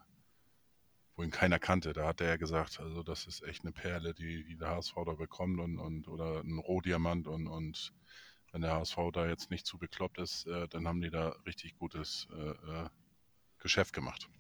[1.21, 1.93] wo ihn keiner kannte.
[1.93, 4.95] Da hat er ja gesagt, also das ist echt eine Perle, die, die der HSV
[5.05, 7.93] da bekommt und, und oder ein Rohdiamant und, und
[8.53, 11.77] wenn der HSV da jetzt nicht zu bekloppt ist, äh, dann haben die da richtig
[11.77, 12.89] gutes äh, äh
[13.59, 14.31] Geschäft gemacht.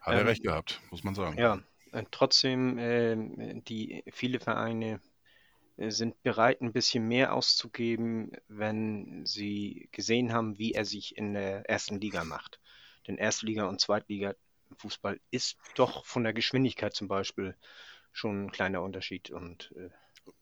[0.00, 1.38] Hat ähm, er recht gehabt, muss man sagen.
[1.38, 1.62] Ja,
[2.10, 5.00] trotzdem, äh, die viele Vereine
[5.76, 11.34] äh, sind bereit, ein bisschen mehr auszugeben, wenn sie gesehen haben, wie er sich in
[11.34, 12.58] der ersten Liga macht.
[13.06, 14.34] Denn Erstliga und Zweitliga
[14.76, 17.56] Fußball ist doch von der Geschwindigkeit zum Beispiel
[18.12, 19.30] schon ein kleiner Unterschied.
[19.30, 19.90] Und, äh,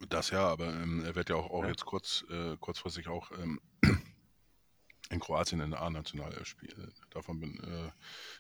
[0.08, 1.70] das ja, aber ähm, er wird ja auch, auch ja.
[1.70, 3.60] jetzt kurz, äh, kurzfristig auch ähm,
[5.10, 6.92] in Kroatien in der A-National spielen.
[7.10, 7.90] Davon bin, äh,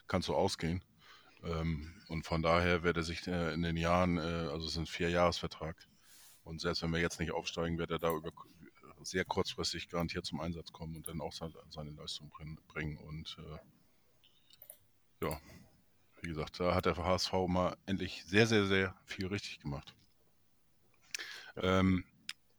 [0.06, 0.84] kannst du ausgehen.
[1.42, 4.78] Ähm, und von daher wird er sich äh, in den Jahren, äh, also es ist
[4.78, 5.76] ein Vierjahresvertrag.
[6.44, 8.32] Und selbst wenn wir jetzt nicht aufsteigen, wird er da über
[9.04, 12.30] sehr kurzfristig garantiert zum Einsatz kommen und dann auch seine Leistung
[12.68, 12.98] bringen.
[12.98, 13.58] Und äh,
[15.26, 15.40] ja,
[16.22, 19.94] wie gesagt, da hat der HSV mal endlich sehr, sehr, sehr viel richtig gemacht.
[21.56, 22.04] Ähm,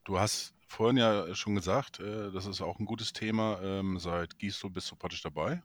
[0.04, 3.60] du hast vorhin ja schon gesagt, äh, das ist auch ein gutes Thema.
[3.62, 5.62] Ähm, seit Gisto bist du praktisch dabei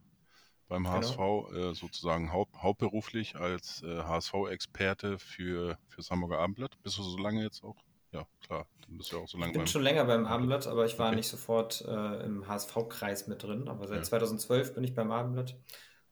[0.69, 1.51] beim HSV, genau.
[1.51, 6.81] äh, sozusagen haupt, hauptberuflich als äh, HSV-Experte für, für das Hamburger Abendblatt.
[6.83, 7.75] Bist du so lange jetzt auch?
[8.11, 8.65] Ja, klar.
[8.87, 11.07] Dann bist du auch so lange ich bin schon länger beim Abendblatt, aber ich war
[11.07, 11.17] okay.
[11.17, 13.67] nicht sofort äh, im HSV-Kreis mit drin.
[13.67, 14.03] Aber seit ja.
[14.03, 15.57] 2012 bin ich beim Abendblatt.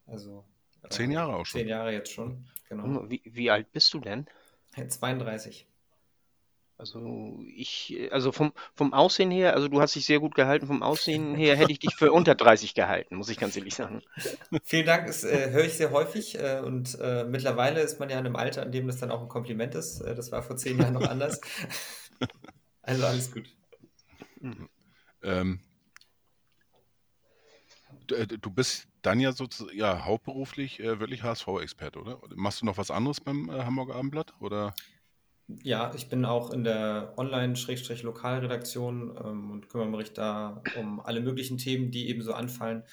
[0.05, 0.43] Also
[0.89, 1.61] Zehn Jahre auch schon.
[1.61, 3.09] Zehn Jahre jetzt schon, genau.
[3.09, 4.27] Wie, wie alt bist du denn?
[4.87, 5.67] 32.
[6.79, 10.83] Also ich, also vom, vom Aussehen her, also du hast dich sehr gut gehalten, vom
[10.83, 14.03] Aussehen her hätte ich dich für unter 30 gehalten, muss ich ganz ehrlich sagen.
[14.63, 18.19] Vielen Dank, das äh, höre ich sehr häufig äh, und äh, mittlerweile ist man ja
[18.19, 20.01] in einem Alter, in dem das dann auch ein Kompliment ist.
[20.01, 21.41] Äh, das war vor zehn Jahren noch anders.
[22.83, 23.49] also alles gut.
[24.39, 24.69] Mhm.
[25.23, 25.59] Ähm,
[28.11, 32.19] äh, du bist dann ja sozusagen ja, hauptberuflich äh, wirklich HSV-Experte, oder?
[32.35, 34.33] Machst du noch was anderes beim äh, Hamburger Abendblatt?
[34.41, 34.73] Oder?
[35.63, 41.57] Ja, ich bin auch in der Online-Lokalredaktion ähm, und kümmere mich da um alle möglichen
[41.57, 42.83] Themen, die eben so anfallen,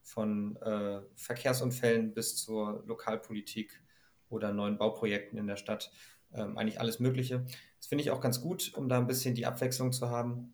[0.00, 3.82] von äh, Verkehrsunfällen bis zur Lokalpolitik
[4.28, 5.90] oder neuen Bauprojekten in der Stadt.
[6.32, 7.44] Ähm, eigentlich alles Mögliche.
[7.78, 10.53] Das finde ich auch ganz gut, um da ein bisschen die Abwechslung zu haben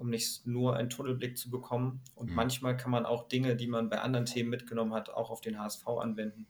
[0.00, 2.00] um nicht nur einen Tunnelblick zu bekommen.
[2.14, 2.34] Und mhm.
[2.34, 5.58] manchmal kann man auch Dinge, die man bei anderen Themen mitgenommen hat, auch auf den
[5.58, 6.46] HSV anwenden.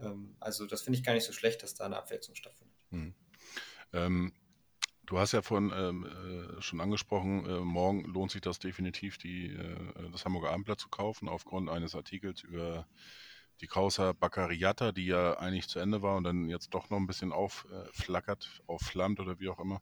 [0.00, 2.76] Ähm, also das finde ich gar nicht so schlecht, dass da eine Abwechslung stattfindet.
[2.90, 3.14] Mhm.
[3.92, 4.32] Ähm,
[5.06, 9.50] du hast ja vorhin ähm, äh, schon angesprochen, äh, morgen lohnt sich das definitiv, die,
[9.50, 12.88] äh, das Hamburger Abendblatt zu kaufen, aufgrund eines Artikels über
[13.60, 17.06] die Causa Baccariata, die ja eigentlich zu Ende war und dann jetzt doch noch ein
[17.06, 19.80] bisschen aufflackert, aufflammt oder wie auch immer.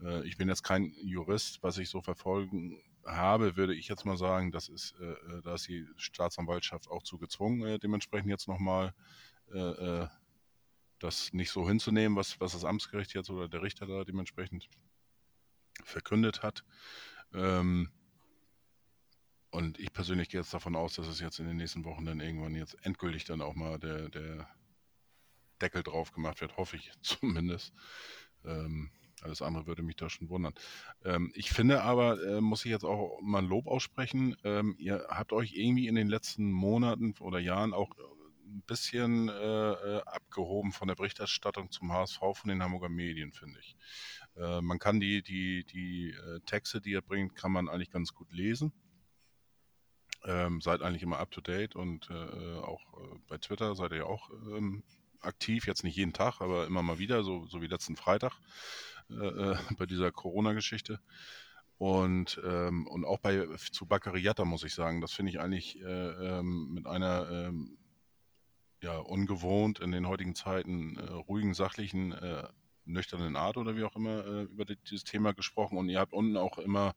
[0.00, 4.16] Äh, ich bin jetzt kein Jurist, was ich so verfolgen habe, würde ich jetzt mal
[4.16, 8.94] sagen, das ist, äh, äh, da ist die Staatsanwaltschaft auch zu gezwungen, dementsprechend jetzt nochmal
[10.98, 14.68] das nicht so hinzunehmen, was, was das Amtsgericht jetzt oder der Richter da dementsprechend
[15.84, 16.64] verkündet hat.
[17.32, 17.90] Ähm,
[19.50, 22.20] und ich persönlich gehe jetzt davon aus, dass es jetzt in den nächsten Wochen dann
[22.20, 24.48] irgendwann jetzt endgültig dann auch mal der, der
[25.60, 27.72] Deckel drauf gemacht wird, hoffe ich zumindest.
[28.44, 28.90] Ähm,
[29.22, 30.54] alles andere würde mich da schon wundern.
[31.04, 35.06] Ähm, ich finde aber, äh, muss ich jetzt auch mal ein Lob aussprechen, ähm, ihr
[35.08, 37.90] habt euch irgendwie in den letzten Monaten oder Jahren auch
[38.46, 43.58] ein bisschen äh, äh abgehoben von der Berichterstattung zum HSV von den Hamburger Medien, finde
[43.60, 43.76] ich.
[44.36, 48.14] Äh, man kann die, die, die äh, Texte, die ihr bringt, kann man eigentlich ganz
[48.14, 48.72] gut lesen.
[50.24, 52.82] Ähm, seid eigentlich immer up to date und äh, auch
[53.28, 54.82] bei Twitter seid ihr auch ähm,
[55.20, 58.32] aktiv, jetzt nicht jeden Tag, aber immer mal wieder, so, so wie letzten Freitag
[59.10, 61.00] äh, äh bei dieser Corona-Geschichte.
[61.78, 66.38] Und, ähm, und auch bei zu Baccariata muss ich sagen, das finde ich eigentlich äh,
[66.38, 67.76] ähm, mit einer ähm,
[68.82, 72.48] ja, ungewohnt in den heutigen Zeiten äh, ruhigen, sachlichen, äh,
[72.86, 75.76] nüchternen Art oder wie auch immer äh, über dieses Thema gesprochen.
[75.76, 76.94] Und ihr habt unten auch immer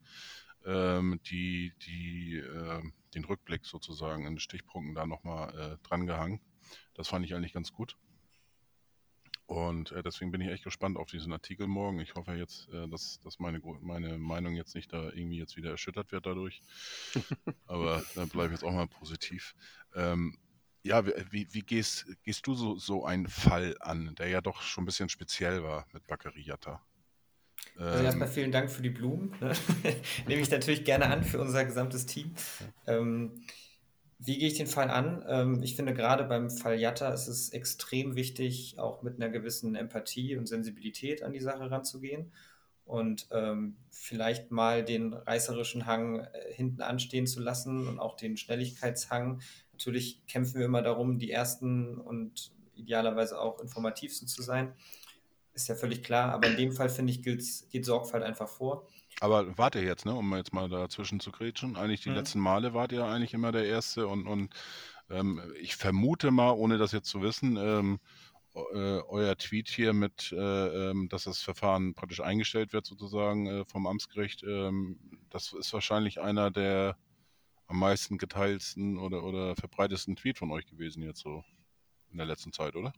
[0.65, 2.81] ähm, die, die, äh,
[3.15, 6.41] den Rückblick sozusagen in Stichpunkten da nochmal äh, dran gehangen.
[6.93, 7.97] Das fand ich eigentlich ganz gut.
[9.49, 11.99] Und äh, deswegen bin ich echt gespannt auf diesen Artikel morgen.
[11.99, 15.71] Ich hoffe jetzt, äh, dass, dass meine, meine Meinung jetzt nicht da irgendwie jetzt wieder
[15.71, 16.61] erschüttert wird dadurch.
[17.65, 19.55] Aber dann bleibe ich jetzt auch mal positiv.
[19.95, 20.37] Ähm,
[20.83, 24.83] ja, wie, wie gehst, gehst du so, so einen Fall an, der ja doch schon
[24.83, 26.79] ein bisschen speziell war mit Baccariata?
[27.75, 29.35] Also ähm, erstmal vielen Dank für die Blumen.
[29.41, 29.53] Ne?
[30.27, 32.35] Nehme ich natürlich gerne an für unser gesamtes Team.
[32.85, 33.41] Ähm,
[34.19, 35.23] wie gehe ich den Fall an?
[35.27, 39.75] Ähm, ich finde gerade beim Fall Jatta ist es extrem wichtig, auch mit einer gewissen
[39.75, 42.31] Empathie und Sensibilität an die Sache ranzugehen
[42.83, 48.35] und ähm, vielleicht mal den reißerischen Hang äh, hinten anstehen zu lassen und auch den
[48.35, 49.41] Schnelligkeitshang.
[49.71, 54.73] Natürlich kämpfen wir immer darum, die Ersten und idealerweise auch informativsten zu sein.
[55.53, 58.85] Ist ja völlig klar, aber in dem Fall finde ich, geht Sorgfalt einfach vor.
[59.19, 62.15] Aber wart ihr jetzt, ne, um jetzt mal dazwischen zu grätschen, eigentlich die mhm.
[62.15, 64.53] letzten Male wart ihr eigentlich immer der Erste und, und
[65.09, 67.99] ähm, ich vermute mal, ohne das jetzt zu wissen, ähm,
[68.55, 70.35] äh, euer Tweet hier mit, äh,
[70.89, 74.97] ähm, dass das Verfahren praktisch eingestellt wird sozusagen äh, vom Amtsgericht, ähm,
[75.29, 76.97] das ist wahrscheinlich einer der
[77.67, 81.43] am meisten geteilten oder, oder verbreitesten Tweet von euch gewesen jetzt so
[82.11, 82.93] in der letzten Zeit, oder?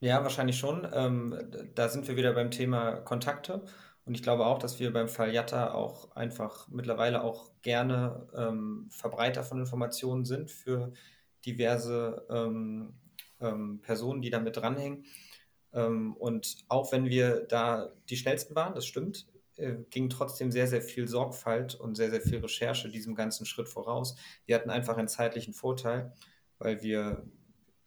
[0.00, 0.86] Ja, wahrscheinlich schon.
[0.92, 1.38] Ähm,
[1.74, 3.64] da sind wir wieder beim Thema Kontakte.
[4.06, 8.86] Und ich glaube auch, dass wir beim Fall Jatta auch einfach mittlerweile auch gerne ähm,
[8.88, 10.92] Verbreiter von Informationen sind für
[11.44, 12.94] diverse ähm,
[13.40, 15.04] ähm, Personen, die da mit dranhängen.
[15.72, 20.68] Ähm, und auch wenn wir da die schnellsten waren, das stimmt, äh, ging trotzdem sehr,
[20.68, 24.14] sehr viel Sorgfalt und sehr, sehr viel Recherche diesem ganzen Schritt voraus.
[24.44, 26.12] Wir hatten einfach einen zeitlichen Vorteil,
[26.58, 27.24] weil wir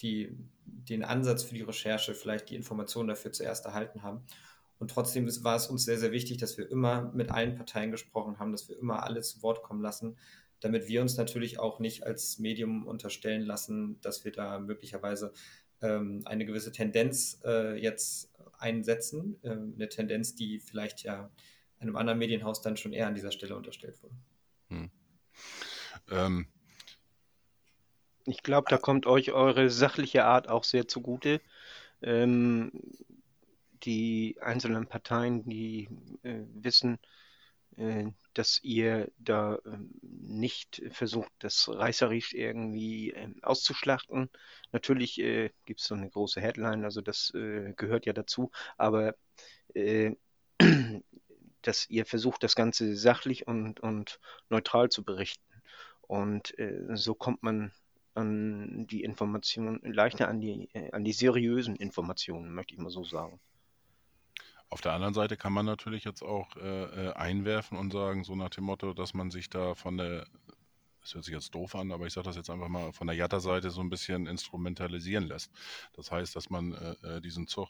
[0.01, 4.25] die, den Ansatz für die Recherche, vielleicht die Informationen dafür zuerst erhalten haben.
[4.79, 8.39] Und trotzdem war es uns sehr, sehr wichtig, dass wir immer mit allen Parteien gesprochen
[8.39, 10.17] haben, dass wir immer alle zu Wort kommen lassen,
[10.61, 15.33] damit wir uns natürlich auch nicht als Medium unterstellen lassen, dass wir da möglicherweise
[15.81, 21.29] ähm, eine gewisse Tendenz äh, jetzt einsetzen, äh, eine Tendenz, die vielleicht ja
[21.79, 24.15] einem anderen Medienhaus dann schon eher an dieser Stelle unterstellt wurde.
[24.69, 24.91] Hm.
[26.11, 26.47] Ähm.
[28.25, 31.41] Ich glaube, da kommt euch eure sachliche Art auch sehr zugute.
[32.01, 32.71] Ähm,
[33.83, 35.89] die einzelnen Parteien, die
[36.23, 36.99] äh, wissen,
[37.77, 44.29] äh, dass ihr da äh, nicht versucht, das reißerisch irgendwie ähm, auszuschlachten.
[44.71, 49.15] Natürlich äh, gibt es so eine große Headline, also das äh, gehört ja dazu, aber
[49.73, 50.15] äh,
[51.61, 55.43] dass ihr versucht, das Ganze sachlich und, und neutral zu berichten.
[56.01, 56.55] Und
[56.93, 57.71] so kommt man
[58.15, 63.39] an die Informationen, leichter an die, an die seriösen Informationen, möchte ich mal so sagen.
[64.69, 68.35] Auf der anderen Seite kann man natürlich jetzt auch äh, äh, einwerfen und sagen, so
[68.35, 70.27] nach dem Motto, dass man sich da von der,
[71.01, 73.15] das hört sich jetzt doof an, aber ich sage das jetzt einfach mal, von der
[73.15, 75.51] Jatta-Seite so ein bisschen instrumentalisieren lässt.
[75.93, 77.69] Das heißt, dass man äh, äh diesen Zug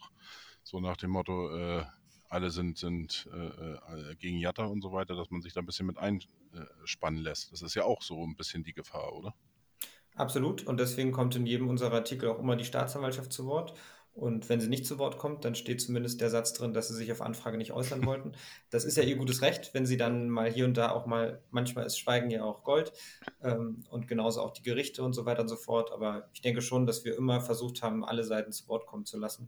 [0.63, 1.85] so nach dem Motto, äh,
[2.27, 5.87] alle sind, sind äh, gegen Jatta und so weiter, dass man sich da ein bisschen
[5.87, 7.51] mit einspannen lässt.
[7.51, 9.33] Das ist ja auch so ein bisschen die Gefahr, oder?
[10.15, 10.67] Absolut.
[10.67, 13.73] Und deswegen kommt in jedem unserer Artikel auch immer die Staatsanwaltschaft zu Wort.
[14.19, 16.95] Und wenn sie nicht zu Wort kommt, dann steht zumindest der Satz drin, dass sie
[16.95, 18.33] sich auf Anfrage nicht äußern wollten.
[18.69, 21.41] Das ist ja ihr gutes Recht, wenn sie dann mal hier und da auch mal,
[21.51, 22.91] manchmal ist Schweigen ja auch Gold
[23.41, 25.93] ähm, und genauso auch die Gerichte und so weiter und so fort.
[25.93, 29.17] Aber ich denke schon, dass wir immer versucht haben, alle Seiten zu Wort kommen zu
[29.17, 29.47] lassen.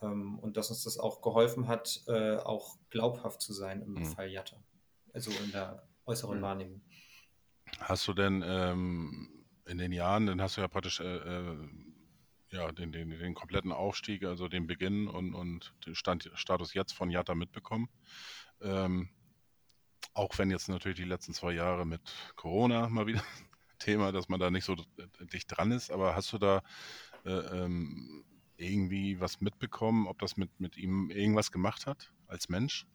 [0.00, 4.06] Ähm, und dass uns das auch geholfen hat, äh, auch glaubhaft zu sein im mhm.
[4.06, 4.62] Fall Jatta.
[5.12, 6.42] Also in der äußeren mhm.
[6.42, 6.82] Wahrnehmung.
[7.80, 11.56] Hast du denn ähm, in den Jahren, dann hast du ja praktisch äh, äh
[12.52, 16.92] ja, den, den, den kompletten Aufstieg, also den Beginn und, und den Stand, Status jetzt
[16.92, 17.88] von Jatta mitbekommen.
[18.60, 19.08] Ähm,
[20.14, 22.02] auch wenn jetzt natürlich die letzten zwei Jahre mit
[22.36, 23.22] Corona mal wieder
[23.78, 24.76] Thema, dass man da nicht so
[25.32, 26.62] dicht dran ist, aber hast du da
[27.24, 28.24] äh, ähm,
[28.56, 32.86] irgendwie was mitbekommen, ob das mit, mit ihm irgendwas gemacht hat als Mensch?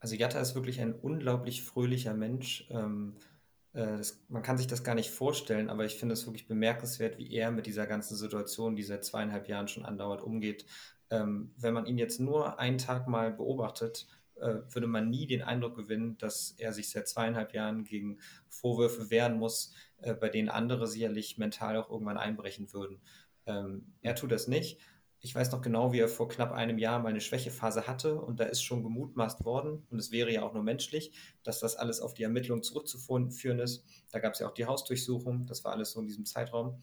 [0.00, 2.66] Also Jatta ist wirklich ein unglaublich fröhlicher Mensch.
[2.70, 3.37] Ähm, äh,
[3.72, 7.32] das, man kann sich das gar nicht vorstellen, aber ich finde es wirklich bemerkenswert, wie
[7.32, 10.66] er mit dieser ganzen Situation, die seit zweieinhalb Jahren schon andauert, umgeht.
[11.10, 15.42] Ähm, wenn man ihn jetzt nur einen Tag mal beobachtet, äh, würde man nie den
[15.42, 20.48] Eindruck gewinnen, dass er sich seit zweieinhalb Jahren gegen Vorwürfe wehren muss, äh, bei denen
[20.48, 23.00] andere sicherlich mental auch irgendwann einbrechen würden.
[23.46, 24.78] Ähm, er tut das nicht
[25.20, 28.38] ich weiß noch genau, wie er vor knapp einem Jahr mal eine Schwächephase hatte und
[28.38, 32.00] da ist schon gemutmaßt worden und es wäre ja auch nur menschlich, dass das alles
[32.00, 33.84] auf die Ermittlung zurückzuführen ist.
[34.12, 36.80] Da gab es ja auch die Hausdurchsuchung, das war alles so in diesem Zeitraum.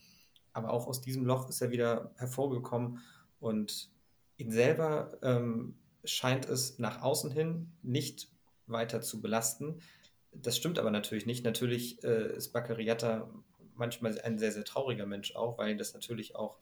[0.52, 3.00] Aber auch aus diesem Loch ist er wieder hervorgekommen
[3.40, 3.90] und
[4.38, 8.30] ihn selber ähm, scheint es nach außen hin nicht
[8.68, 9.82] weiter zu belasten.
[10.32, 11.46] Das stimmt aber natürlich nicht.
[11.46, 13.30] Natürlich äh, ist Baccariata
[13.76, 16.58] manchmal ein sehr, sehr trauriger Mensch auch, weil das natürlich auch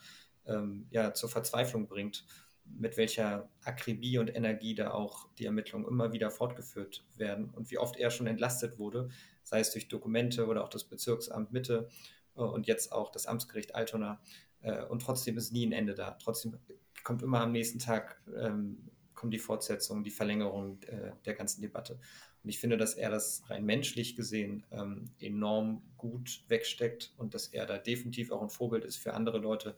[0.45, 2.25] ähm, ja, zur Verzweiflung bringt,
[2.65, 7.77] mit welcher Akribie und Energie da auch die Ermittlungen immer wieder fortgeführt werden und wie
[7.77, 9.09] oft er schon entlastet wurde,
[9.43, 11.89] sei es durch Dokumente oder auch das Bezirksamt Mitte
[12.35, 14.21] äh, und jetzt auch das Amtsgericht Altona.
[14.61, 16.11] Äh, und trotzdem ist nie ein Ende da.
[16.11, 16.57] Trotzdem
[17.03, 21.99] kommt immer am nächsten Tag ähm, kommt die Fortsetzung, die Verlängerung äh, der ganzen Debatte.
[22.43, 27.47] Und ich finde, dass er das rein menschlich gesehen ähm, enorm gut wegsteckt und dass
[27.47, 29.75] er da definitiv auch ein Vorbild ist für andere Leute,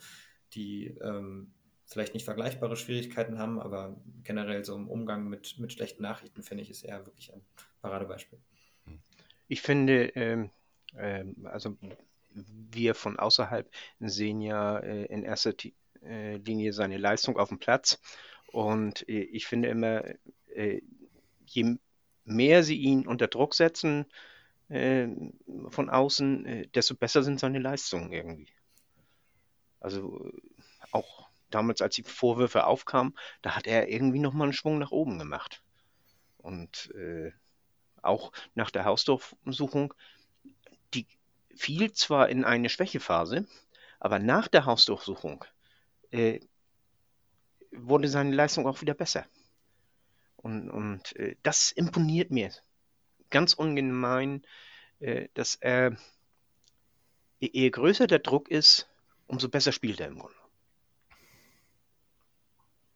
[0.53, 1.53] die ähm,
[1.86, 6.63] vielleicht nicht vergleichbare Schwierigkeiten haben, aber generell so im Umgang mit, mit schlechten Nachrichten, finde
[6.63, 7.41] ich, ist er wirklich ein
[7.81, 8.39] Paradebeispiel.
[9.47, 10.49] Ich finde, ähm,
[10.97, 11.77] ähm, also
[12.34, 15.53] wir von außerhalb sehen ja äh, in erster
[16.03, 18.01] äh, Linie seine Leistung auf dem Platz.
[18.51, 20.03] Und äh, ich finde immer,
[20.53, 20.81] äh,
[21.45, 21.77] je
[22.25, 24.05] mehr sie ihn unter Druck setzen
[24.69, 25.08] äh,
[25.69, 28.47] von außen, äh, desto besser sind seine Leistungen irgendwie.
[29.86, 30.32] Also
[30.91, 35.19] auch damals, als die Vorwürfe aufkamen, da hat er irgendwie nochmal einen Schwung nach oben
[35.19, 35.62] gemacht.
[36.39, 37.32] Und äh,
[38.02, 39.93] auch nach der Hausdurchsuchung,
[40.95, 41.06] die
[41.56, 43.45] fiel zwar in eine Schwächephase,
[44.00, 45.45] aber nach der Hausdurchsuchung
[46.10, 46.39] äh,
[47.71, 49.28] wurde seine Leistung auch wieder besser.
[50.38, 52.50] Und, und äh, das imponiert mir
[53.30, 54.41] ganz ungemein,
[55.00, 55.95] äh, dass er,
[57.39, 58.89] je größer der Druck ist,
[59.27, 60.35] umso besser spielt er im Grunde.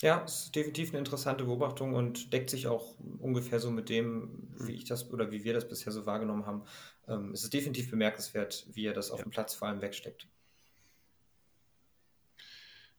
[0.01, 4.47] Ja, es ist definitiv eine interessante Beobachtung und deckt sich auch ungefähr so mit dem,
[4.57, 6.63] wie ich das oder wie wir das bisher so wahrgenommen haben.
[7.07, 9.25] Ähm, es ist definitiv bemerkenswert, wie er das auf ja.
[9.25, 10.27] dem Platz vor allem wegsteckt.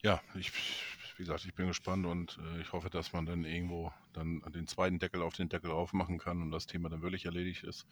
[0.03, 0.51] Ja, ich,
[1.17, 4.67] wie gesagt, ich bin gespannt und äh, ich hoffe, dass man dann irgendwo dann den
[4.67, 7.87] zweiten Deckel auf den Deckel aufmachen kann und das Thema dann wirklich erledigt ist.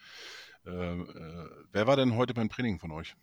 [0.65, 3.15] Äh, äh, wer war denn heute beim Training von euch?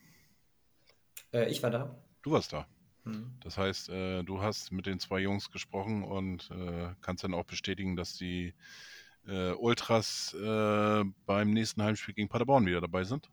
[1.33, 1.97] Äh, ich war da.
[2.27, 2.67] Du warst da.
[3.05, 3.39] Mhm.
[3.45, 7.45] Das heißt, äh, du hast mit den zwei Jungs gesprochen und äh, kannst dann auch
[7.45, 8.53] bestätigen, dass die
[9.29, 13.31] äh, Ultras äh, beim nächsten Heimspiel gegen Paderborn wieder dabei sind?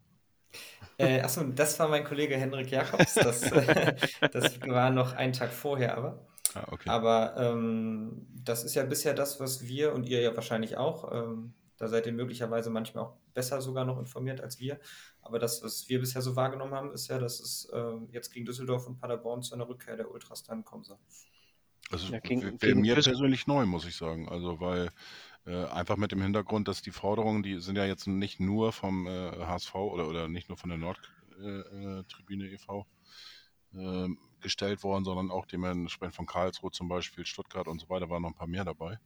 [1.00, 3.16] Äh, achso, das war mein Kollege Henrik Jakobs.
[3.16, 3.42] Das,
[4.32, 6.28] das war noch einen Tag vorher aber.
[6.54, 6.88] Ah, okay.
[6.88, 11.56] Aber ähm, das ist ja bisher das, was wir und ihr ja wahrscheinlich auch, ähm,
[11.84, 14.80] da seid ihr möglicherweise manchmal auch besser sogar noch informiert als wir,
[15.22, 18.46] aber das, was wir bisher so wahrgenommen haben, ist ja, dass es äh, jetzt gegen
[18.46, 20.98] Düsseldorf und Paderborn zu einer Rückkehr der Ultras dann kommen soll.
[21.92, 24.30] Also ja, wäre mir persönlich neu, muss ich sagen.
[24.30, 24.90] Also weil
[25.46, 29.06] äh, einfach mit dem Hintergrund, dass die Forderungen, die sind ja jetzt nicht nur vom
[29.06, 32.88] äh, HSV oder, oder nicht nur von der Nordtribüne äh, e.V.
[34.44, 38.30] Gestellt worden, sondern auch dementsprechend von Karlsruhe zum Beispiel, Stuttgart und so weiter, waren noch
[38.30, 39.00] ein paar mehr dabei.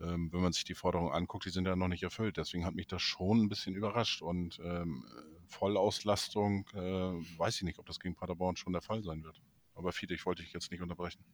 [0.00, 2.36] Ähm, wenn man sich die Forderungen anguckt, die sind ja noch nicht erfüllt.
[2.36, 4.20] Deswegen hat mich das schon ein bisschen überrascht.
[4.20, 5.04] Und ähm,
[5.46, 9.40] Vollauslastung, äh, weiß ich nicht, ob das gegen Paderborn schon der Fall sein wird.
[9.74, 11.24] Aber Fiete, ich wollte dich jetzt nicht unterbrechen.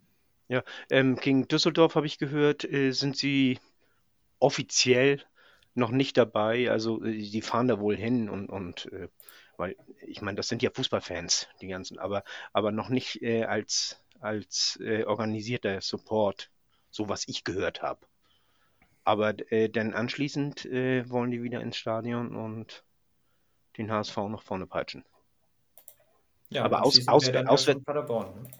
[0.49, 3.59] Ja, ähm, gegen Düsseldorf habe ich gehört, äh, sind sie
[4.39, 5.23] offiziell
[5.75, 6.71] noch nicht dabei.
[6.71, 9.09] Also äh, die fahren da wohl hin und, und äh,
[9.59, 14.01] weil ich meine, das sind ja Fußballfans, die ganzen, aber, aber noch nicht äh, als,
[14.21, 16.51] als äh, organisierter Support,
[16.91, 18.07] so was ich gehört habe.
[19.05, 22.85] Aber äh, dann anschließend äh, wollen die wieder ins Stadion und
[23.77, 25.05] den HSV nach vorne peitschen.
[26.51, 28.51] Ja, aber aus, aus, auswärts, ne?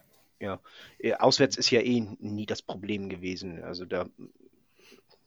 [0.41, 0.61] ja,
[0.99, 3.63] äh, auswärts ist ja eh nie das Problem gewesen.
[3.63, 4.07] Also da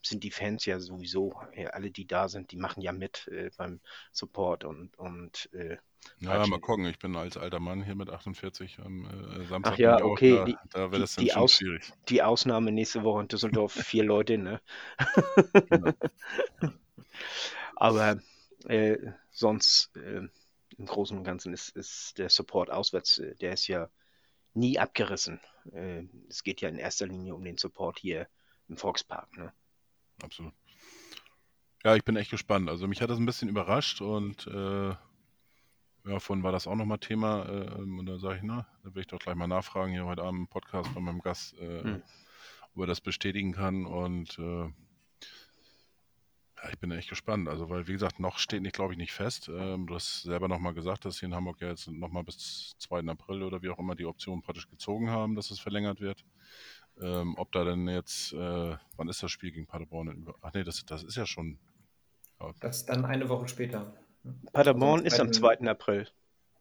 [0.03, 3.49] sind die Fans ja sowieso, äh, alle die da sind, die machen ja mit äh,
[3.57, 3.81] beim
[4.11, 5.77] Support und, und äh,
[6.19, 9.73] ja, mal gucken, ich bin als alter Mann hier mit 48 am äh, Samstag.
[9.73, 11.93] Ach ja, okay, da, da wird es dann schon Aus, schwierig.
[12.09, 14.61] Die Ausnahme nächste Woche in Düsseldorf, vier Leute, ne?
[15.69, 15.91] Genau.
[17.75, 18.19] Aber
[18.65, 18.97] äh,
[19.31, 20.21] sonst äh,
[20.77, 23.89] im Großen und Ganzen ist, ist der Support auswärts, äh, der ist ja
[24.53, 25.39] nie abgerissen.
[25.71, 28.27] Äh, es geht ja in erster Linie um den Support hier
[28.67, 29.53] im Volkspark, ne?
[30.23, 30.53] Absolut.
[31.83, 32.69] Ja, ich bin echt gespannt.
[32.69, 34.93] Also mich hat das ein bisschen überrascht und äh,
[36.05, 37.45] ja, vorhin war das auch nochmal Thema.
[37.47, 40.23] Äh, und da sage ich, na, da will ich doch gleich mal nachfragen hier heute
[40.23, 42.03] Abend im Podcast bei meinem Gast, äh, hm.
[42.73, 43.85] ob er das bestätigen kann.
[43.85, 44.71] Und äh,
[46.63, 47.49] ja, ich bin echt gespannt.
[47.49, 49.49] Also, weil, wie gesagt, noch steht nicht, glaube ich, nicht fest.
[49.49, 53.07] Ähm, du hast selber nochmal gesagt, dass sie in Hamburg ja jetzt nochmal bis 2.
[53.07, 56.23] April oder wie auch immer die Option praktisch gezogen haben, dass es verlängert wird.
[56.99, 60.27] Ähm, ob da denn jetzt, äh, wann ist das Spiel gegen Paderborn?
[60.41, 61.57] Ach nee, das, das ist ja schon.
[62.39, 62.53] Ja.
[62.59, 63.93] Das ist dann eine Woche später.
[64.53, 65.67] Paderborn also ist am 2.
[65.67, 66.07] April.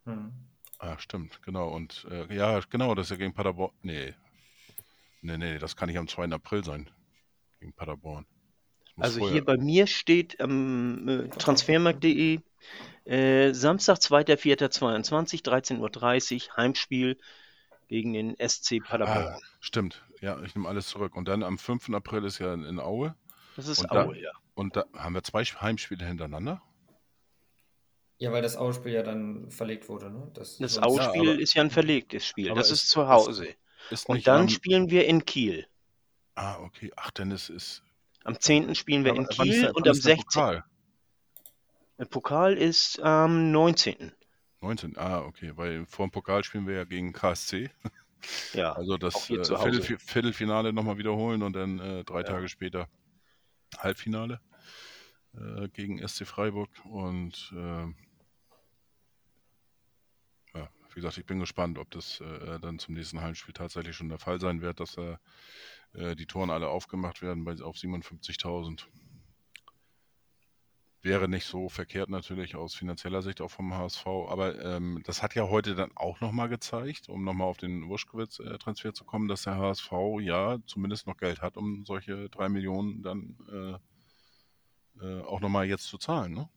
[0.05, 0.33] Hm.
[0.79, 1.69] Ah, stimmt, genau.
[1.69, 3.73] Und äh, ja, genau, das ist ja gegen Paderborn.
[3.83, 4.15] Nee.
[5.21, 6.25] Nee, nee, das kann nicht am 2.
[6.31, 6.91] April sein.
[7.59, 8.25] Gegen Paderborn.
[8.97, 9.35] Also vorher...
[9.35, 12.41] hier bei mir steht am äh, transfermarkt.de
[13.05, 17.19] äh, Samstag, 2.4.22, 13.30 Uhr, Heimspiel
[17.89, 19.35] gegen den SC Paderborn.
[19.35, 21.17] Ah, stimmt, ja, ich nehme alles zurück.
[21.17, 21.91] Und dann am 5.
[21.91, 23.15] April ist ja in Aue.
[23.57, 24.31] Das ist und Aue, da, ja.
[24.55, 26.63] Und da haben wir zwei Heimspiele hintereinander.
[28.19, 30.11] Ja, weil das Aue-Spiel ja dann verlegt wurde.
[30.11, 30.31] Ne?
[30.35, 32.53] Das, das Aue-Spiel ja, ist ja ein verlegtes Spiel.
[32.55, 33.47] Das ist, ist zu Hause.
[33.47, 33.57] Ist,
[33.91, 34.49] ist und dann am...
[34.51, 35.67] spielen wir in Kiel.
[36.35, 36.93] Ah, okay.
[36.97, 37.83] Ach, ist es.
[38.25, 38.75] Am 10.
[38.75, 40.17] spielen wir in Kiel der, und am 16.
[40.27, 40.65] Pokal?
[41.99, 44.13] Der Pokal ist am 19.
[44.61, 47.71] 19, ah, okay, weil vor dem Pokal spielen wir ja gegen KSC.
[48.53, 52.25] Ja, also das äh, Viertel, Viertelfinale nochmal wiederholen und dann äh, drei ja.
[52.25, 52.89] Tage später
[53.79, 54.41] Halbfinale
[55.35, 56.71] äh, gegen SC Freiburg.
[56.85, 57.87] Und äh,
[60.59, 64.09] ja, wie gesagt, ich bin gespannt, ob das äh, dann zum nächsten Heimspiel tatsächlich schon
[64.09, 65.17] der Fall sein wird, dass äh,
[66.15, 68.87] die Toren alle aufgemacht werden bei, auf 57.000
[71.03, 74.07] wäre nicht so verkehrt natürlich aus finanzieller Sicht auch vom HSV.
[74.07, 78.93] Aber ähm, das hat ja heute dann auch nochmal gezeigt, um nochmal auf den Wuschkowitz-Transfer
[78.93, 83.37] zu kommen, dass der HSV ja zumindest noch Geld hat, um solche drei Millionen dann
[83.51, 86.35] äh, äh, auch nochmal jetzt zu zahlen.
[86.35, 86.49] Ne?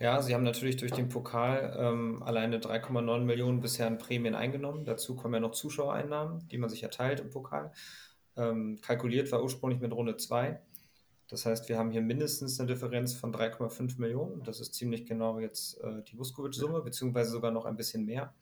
[0.00, 4.84] Ja, sie haben natürlich durch den Pokal ähm, alleine 3,9 Millionen bisher an Prämien eingenommen.
[4.84, 7.72] Dazu kommen ja noch Zuschauereinnahmen, die man sich erteilt im Pokal.
[8.36, 10.60] Ähm, kalkuliert war ursprünglich mit Runde 2.
[11.32, 14.42] Das heißt, wir haben hier mindestens eine Differenz von 3,5 Millionen.
[14.42, 18.34] Das ist ziemlich genau jetzt äh, die Vuskovic-Summe, beziehungsweise sogar noch ein bisschen mehr.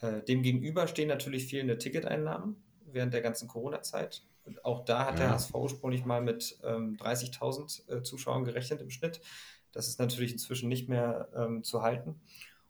[0.00, 2.56] Äh, Demgegenüber stehen natürlich fehlende Ticketeinnahmen
[2.90, 4.22] während der ganzen Corona-Zeit.
[4.62, 5.26] Auch da hat ja.
[5.26, 9.20] der HSV ursprünglich mal mit ähm, 30.000 äh, Zuschauern gerechnet im Schnitt.
[9.72, 12.18] Das ist natürlich inzwischen nicht mehr ähm, zu halten.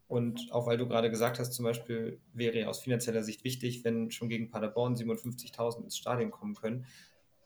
[0.09, 4.11] Und auch weil du gerade gesagt hast, zum Beispiel wäre aus finanzieller Sicht wichtig, wenn
[4.11, 6.85] schon gegen Paderborn 57.000 ins Stadion kommen können,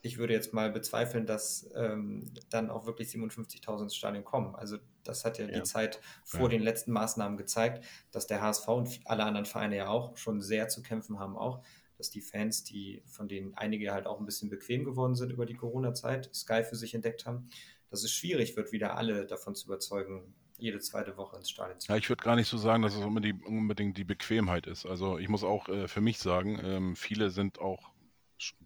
[0.02, 4.54] ich würde jetzt mal bezweifeln, dass ähm, dann auch wirklich 57.000 ins Stadion kommen.
[4.54, 5.58] Also das hat ja, ja.
[5.58, 6.48] die Zeit vor ja.
[6.48, 10.68] den letzten Maßnahmen gezeigt, dass der HSV und alle anderen Vereine ja auch schon sehr
[10.68, 11.62] zu kämpfen haben, auch
[11.98, 15.44] dass die Fans, die von denen einige halt auch ein bisschen bequem geworden sind über
[15.44, 17.50] die Corona-Zeit, Sky für sich entdeckt haben,
[17.90, 21.86] dass es schwierig wird, wieder alle davon zu überzeugen, jede zweite Woche ins Stadion zu
[21.86, 21.94] gehen.
[21.94, 24.86] Ja, ich würde gar nicht so sagen, dass es unbedingt, unbedingt die Bequemheit ist.
[24.86, 27.89] Also ich muss auch äh, für mich sagen, ähm, viele sind auch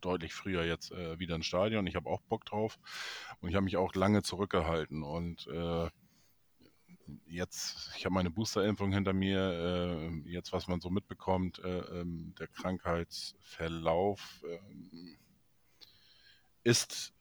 [0.01, 1.87] deutlich früher jetzt äh, wieder ins Stadion.
[1.87, 2.79] Ich habe auch Bock drauf
[3.41, 5.89] und ich habe mich auch lange zurückgehalten und äh,
[7.27, 12.35] jetzt, ich habe meine Boosterimpfung hinter mir, äh, jetzt was man so mitbekommt, äh, ähm,
[12.39, 15.19] der Krankheitsverlauf ähm,
[16.63, 17.13] ist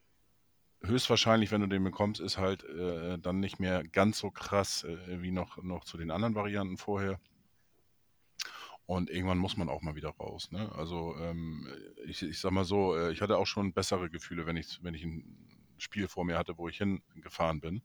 [0.82, 5.22] höchstwahrscheinlich, wenn du den bekommst, ist halt äh, dann nicht mehr ganz so krass äh,
[5.22, 7.20] wie noch, noch zu den anderen Varianten vorher.
[8.86, 10.52] Und irgendwann muss man auch mal wieder raus.
[10.52, 10.72] Ne?
[10.76, 11.68] Also ähm,
[12.06, 14.94] ich, ich sag mal so, äh, ich hatte auch schon bessere Gefühle, wenn ich, wenn
[14.94, 15.38] ich ein
[15.78, 17.82] Spiel vor mir hatte, wo ich hingefahren bin.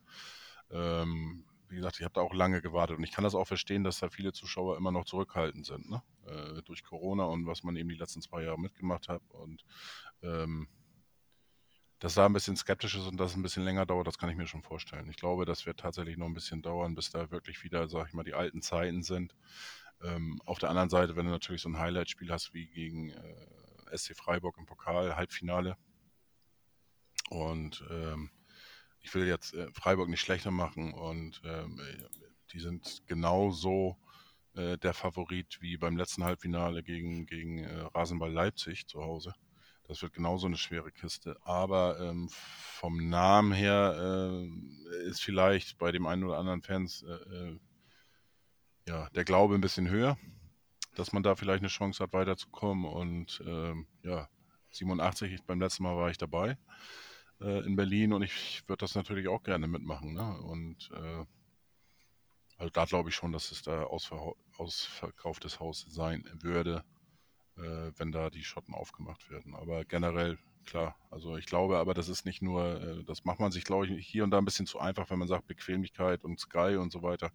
[0.71, 3.85] Ähm, wie gesagt, ich habe da auch lange gewartet und ich kann das auch verstehen,
[3.85, 6.03] dass da viele Zuschauer immer noch zurückhaltend sind, ne?
[6.27, 9.23] Äh, durch Corona und was man eben die letzten zwei Jahre mitgemacht hat.
[9.31, 9.65] Und
[10.23, 10.69] ähm,
[11.99, 14.31] dass da ein bisschen skeptisch ist und dass es ein bisschen länger dauert, das kann
[14.31, 15.09] ich mir schon vorstellen.
[15.11, 18.15] Ich glaube, das wird tatsächlich noch ein bisschen dauern, bis da wirklich wieder, sag ich
[18.15, 19.35] mal, die alten Zeiten sind.
[20.03, 23.97] Ähm, auf der anderen Seite, wenn du natürlich so ein Highlight-Spiel hast wie gegen äh,
[23.97, 25.77] SC Freiburg im Pokal, Halbfinale.
[27.31, 28.31] Und ähm,
[29.01, 31.81] ich will jetzt äh, Freiburg nicht schlechter machen und ähm,
[32.53, 33.97] die sind genauso
[34.55, 39.35] äh, der Favorit wie beim letzten Halbfinale gegen, gegen äh, Rasenball Leipzig zu Hause.
[39.89, 41.37] Das wird genauso eine schwere Kiste.
[41.43, 43.97] Aber ähm, vom Namen her
[44.43, 47.59] äh, ist vielleicht bei dem einen oder anderen Fans äh, äh,
[48.89, 50.19] ja, der Glaube ein bisschen höher,
[50.95, 52.85] dass man da vielleicht eine Chance hat, weiterzukommen.
[52.85, 54.29] Und ähm, ja,
[54.71, 56.59] 87, beim letzten Mal war ich dabei
[57.41, 60.15] äh, in Berlin und ich würde das natürlich auch gerne mitmachen.
[60.15, 60.41] Ne?
[60.43, 61.25] Und äh,
[62.57, 66.85] also da glaube ich schon, dass es da ausverkauftes Haus sein würde
[67.59, 69.55] äh, wenn da die Schotten aufgemacht werden.
[69.55, 73.53] Aber generell, klar, also ich glaube aber, das ist nicht nur, äh, das macht man
[73.53, 76.39] sich, glaube ich, hier und da ein bisschen zu einfach, wenn man sagt Bequemlichkeit und
[76.39, 77.33] Sky und so weiter.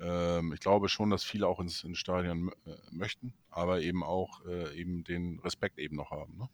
[0.00, 4.44] Ähm, ich glaube schon, dass viele auch ins, ins Stadion äh, möchten, aber eben auch
[4.46, 6.36] äh, eben den Respekt eben noch haben.
[6.36, 6.48] Ne?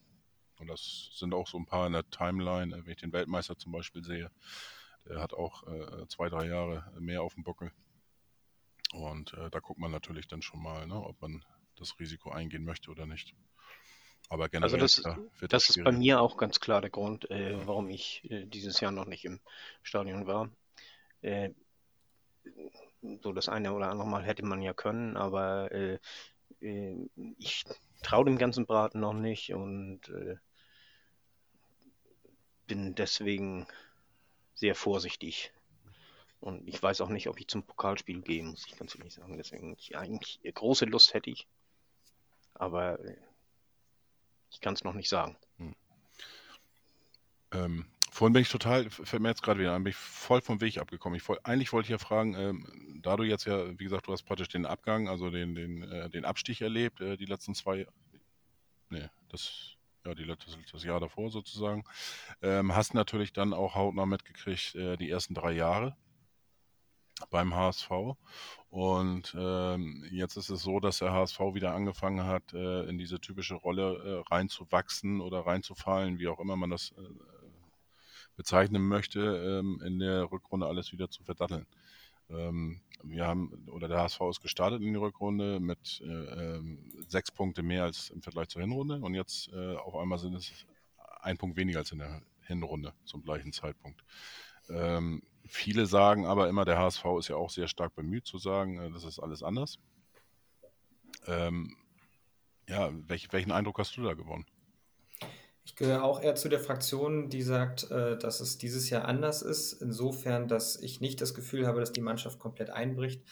[0.58, 3.72] Und das sind auch so ein paar in der Timeline, wenn ich den Weltmeister zum
[3.72, 4.30] Beispiel sehe.
[5.08, 5.64] Der hat auch
[6.08, 7.72] zwei, drei Jahre mehr auf dem Buckel.
[8.92, 11.42] Und da guckt man natürlich dann schon mal, ne, ob man
[11.76, 13.34] das Risiko eingehen möchte oder nicht.
[14.30, 15.04] Aber also generell also das,
[15.40, 18.46] wird das, das ist bei mir auch ganz klar der Grund, äh, warum ich äh,
[18.46, 19.40] dieses Jahr noch nicht im
[19.82, 20.48] Stadion war.
[21.20, 21.50] Äh,
[23.22, 25.98] so das eine oder andere Mal hätte man ja können, aber äh,
[26.60, 27.08] äh,
[27.38, 27.64] ich
[28.02, 30.36] traue dem ganzen Braten noch nicht und äh,
[32.68, 33.66] bin deswegen
[34.54, 35.52] sehr vorsichtig.
[36.38, 39.36] Und ich weiß auch nicht, ob ich zum Pokalspiel gehe, muss ich ganz ehrlich sagen.
[39.36, 41.48] Deswegen, ich, eigentlich große Lust hätte ich
[42.54, 43.16] aber äh,
[44.50, 45.36] ich kann es noch nicht sagen.
[45.58, 45.74] Hm.
[47.52, 50.60] Ähm, vorhin bin ich total, fällt mir jetzt gerade wieder an, bin ich voll vom
[50.60, 51.16] Weg abgekommen.
[51.16, 54.12] Ich wollt, eigentlich wollte ich ja fragen, ähm, da du jetzt ja, wie gesagt, du
[54.12, 57.86] hast praktisch den Abgang, also den, den, äh, den Abstich erlebt, äh, die letzten zwei,
[58.90, 60.38] nee, das, ja, die, das,
[60.72, 61.84] das Jahr davor sozusagen,
[62.42, 65.96] ähm, hast natürlich dann auch hautnah mitgekriegt, äh, die ersten drei Jahre
[67.30, 67.90] beim HSV.
[68.70, 73.20] Und ähm, jetzt ist es so, dass der HSV wieder angefangen hat, äh, in diese
[73.20, 77.02] typische Rolle äh, reinzuwachsen oder reinzufallen, wie auch immer man das äh,
[78.36, 81.66] bezeichnen möchte, ähm, in der Rückrunde alles wieder zu verdatteln.
[82.30, 87.30] Ähm, wir haben, oder der HSV ist gestartet in die Rückrunde mit äh, ähm, sechs
[87.30, 90.52] Punkte mehr als im Vergleich zur Hinrunde und jetzt äh, auf einmal sind es
[91.22, 94.04] ein Punkt weniger als in der Hinrunde zum gleichen Zeitpunkt.
[94.68, 98.78] Ähm, viele sagen aber immer, der HSV ist ja auch sehr stark bemüht zu sagen,
[98.78, 99.78] äh, das ist alles anders.
[101.26, 101.76] Ähm,
[102.68, 104.46] ja, welch, welchen Eindruck hast du da gewonnen?
[105.64, 109.42] Ich gehöre auch eher zu der Fraktion, die sagt, äh, dass es dieses Jahr anders
[109.42, 109.72] ist.
[109.72, 113.22] Insofern, dass ich nicht das Gefühl habe, dass die Mannschaft komplett einbricht.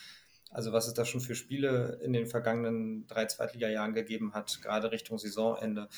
[0.50, 4.90] Also was es da schon für Spiele in den vergangenen drei Zweitliga-Jahren gegeben hat, gerade
[4.92, 5.88] Richtung Saisonende,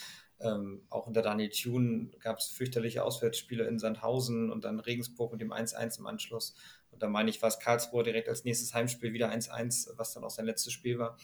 [0.41, 5.41] ähm, auch unter Daniel Thune gab es fürchterliche Auswärtsspiele in Sandhausen und dann Regensburg mit
[5.41, 6.55] dem 1-1 im Anschluss.
[6.91, 10.25] Und da meine ich, war es Karlsruhe direkt als nächstes Heimspiel wieder 1-1, was dann
[10.25, 11.19] auch sein letztes Spiel war.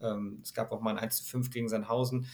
[0.00, 2.28] Ähm, es gab auch mal ein 1-5 gegen Sandhausen.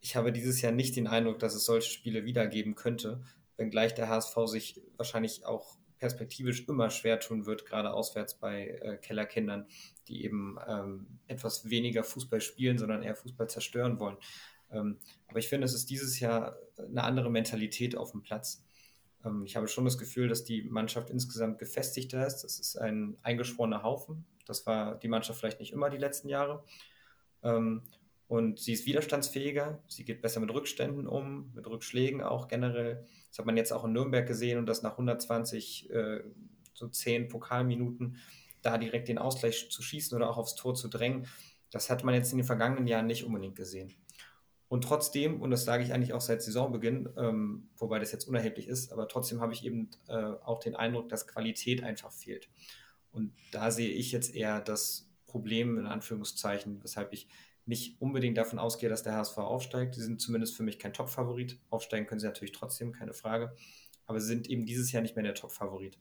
[0.00, 3.22] Ich habe dieses Jahr nicht den Eindruck, dass es solche Spiele wiedergeben könnte,
[3.56, 8.98] wenngleich der HSV sich wahrscheinlich auch perspektivisch immer schwer tun wird, gerade auswärts bei äh,
[8.98, 9.66] Kellerkindern,
[10.08, 14.18] die eben ähm, etwas weniger Fußball spielen, sondern eher Fußball zerstören wollen.
[14.70, 14.98] Ähm,
[15.28, 18.64] aber ich finde, es ist dieses Jahr eine andere Mentalität auf dem Platz.
[19.24, 22.42] Ähm, ich habe schon das Gefühl, dass die Mannschaft insgesamt gefestigter ist.
[22.42, 24.26] Das ist ein eingeschworener Haufen.
[24.46, 26.64] Das war die Mannschaft vielleicht nicht immer die letzten Jahre.
[27.42, 27.82] Ähm,
[28.28, 33.06] und sie ist widerstandsfähiger, sie geht besser mit Rückständen um, mit Rückschlägen auch generell.
[33.30, 36.24] Das hat man jetzt auch in Nürnberg gesehen und dass nach 120, äh,
[36.74, 38.16] so 10 Pokalminuten
[38.62, 41.28] da direkt den Ausgleich zu schießen oder auch aufs Tor zu drängen,
[41.70, 43.94] das hat man jetzt in den vergangenen Jahren nicht unbedingt gesehen.
[44.68, 48.66] Und trotzdem, und das sage ich eigentlich auch seit Saisonbeginn, ähm, wobei das jetzt unerheblich
[48.66, 52.48] ist, aber trotzdem habe ich eben äh, auch den Eindruck, dass Qualität einfach fehlt.
[53.12, 57.28] Und da sehe ich jetzt eher das Problem, in Anführungszeichen, weshalb ich
[57.64, 59.94] nicht unbedingt davon ausgehe, dass der HSV aufsteigt.
[59.94, 61.58] Sie sind zumindest für mich kein Top-Favorit.
[61.68, 63.54] Aufsteigen können sie natürlich trotzdem, keine Frage.
[64.06, 65.98] Aber sie sind eben dieses Jahr nicht mehr der Top-Favorit.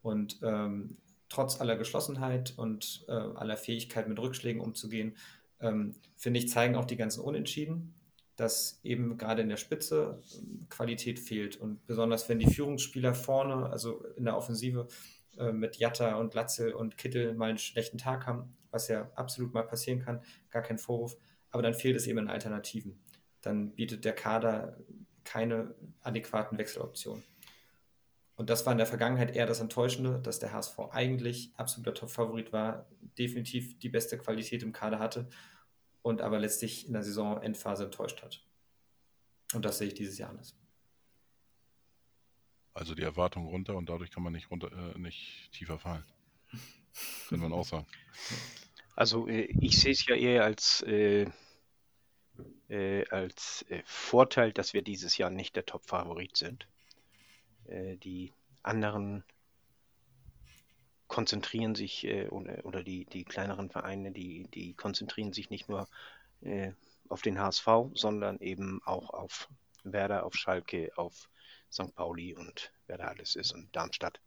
[0.00, 0.98] Und ähm,
[1.28, 5.16] trotz aller Geschlossenheit und äh, aller Fähigkeit, mit Rückschlägen umzugehen,
[5.62, 7.94] ähm, finde ich, zeigen auch die ganzen Unentschieden,
[8.36, 11.56] dass eben gerade in der Spitze ähm, Qualität fehlt.
[11.56, 14.88] Und besonders wenn die Führungsspieler vorne, also in der Offensive,
[15.38, 19.54] äh, mit Jatta und Latzel und Kittel mal einen schlechten Tag haben, was ja absolut
[19.54, 21.16] mal passieren kann, gar kein Vorwurf.
[21.50, 22.98] Aber dann fehlt es eben an Alternativen.
[23.42, 24.78] Dann bietet der Kader
[25.24, 27.22] keine adäquaten Wechseloptionen.
[28.42, 32.52] Und das war in der Vergangenheit eher das Enttäuschende, dass der HSV eigentlich absoluter Top-Favorit
[32.52, 35.30] war, definitiv die beste Qualität im Kader hatte
[36.02, 38.44] und aber letztlich in der Saison-Endphase enttäuscht hat.
[39.54, 40.56] Und das sehe ich dieses Jahr anders.
[42.74, 46.02] Also die Erwartung runter und dadurch kann man nicht runter, äh, nicht tiefer fallen.
[47.28, 47.86] Könnte man auch sagen.
[48.96, 51.30] Also äh, ich sehe es ja eher als, äh,
[52.68, 56.66] äh als äh, Vorteil, dass wir dieses Jahr nicht der Top-Favorit sind.
[57.66, 58.32] Äh, die
[58.62, 59.24] anderen
[61.08, 65.86] konzentrieren sich oder, oder die, die kleineren Vereine, die, die konzentrieren sich nicht nur
[67.10, 69.50] auf den HSV, sondern eben auch auf
[69.84, 71.28] Werder, auf Schalke, auf
[71.70, 71.94] St.
[71.94, 74.20] Pauli und wer da alles ist und Darmstadt.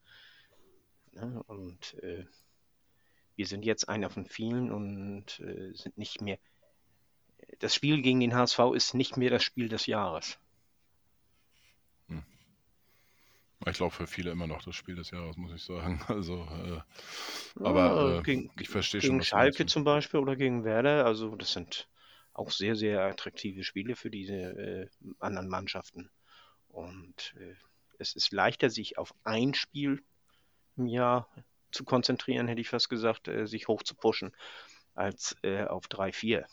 [1.13, 2.25] Ja, ne, und äh,
[3.35, 6.37] wir sind jetzt einer von vielen und äh, sind nicht mehr.
[7.59, 10.37] Das Spiel gegen den HSV ist nicht mehr das Spiel des Jahres.
[12.07, 12.23] Hm.
[13.67, 16.01] Ich glaube für viele immer noch das Spiel des Jahres, muss ich sagen.
[16.07, 19.11] Also, äh, aber äh, gegen, ich verstehe schon.
[19.11, 21.87] Gegen Schalke zum Beispiel oder gegen Werder, also das sind
[22.33, 24.87] auch sehr, sehr attraktive Spiele für diese äh,
[25.19, 26.09] anderen Mannschaften.
[26.67, 27.55] Und äh,
[27.97, 30.03] es ist leichter, sich auf ein Spiel
[30.75, 31.29] im Jahr
[31.71, 34.33] zu konzentrieren, hätte ich fast gesagt, äh, sich hoch zu pushen,
[34.93, 36.45] als äh, auf drei, vier.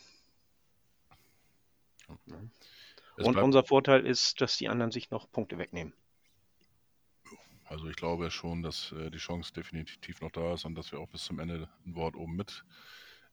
[3.17, 5.93] Und unser Vorteil ist, dass die anderen sich noch Punkte wegnehmen.
[7.73, 11.01] Also ich glaube schon, dass äh, die Chance definitiv noch da ist und dass wir
[11.01, 12.37] auch bis zum Ende ein Wort oben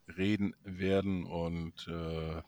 [0.07, 1.25] mitreden werden.
[1.25, 2.41] Und äh,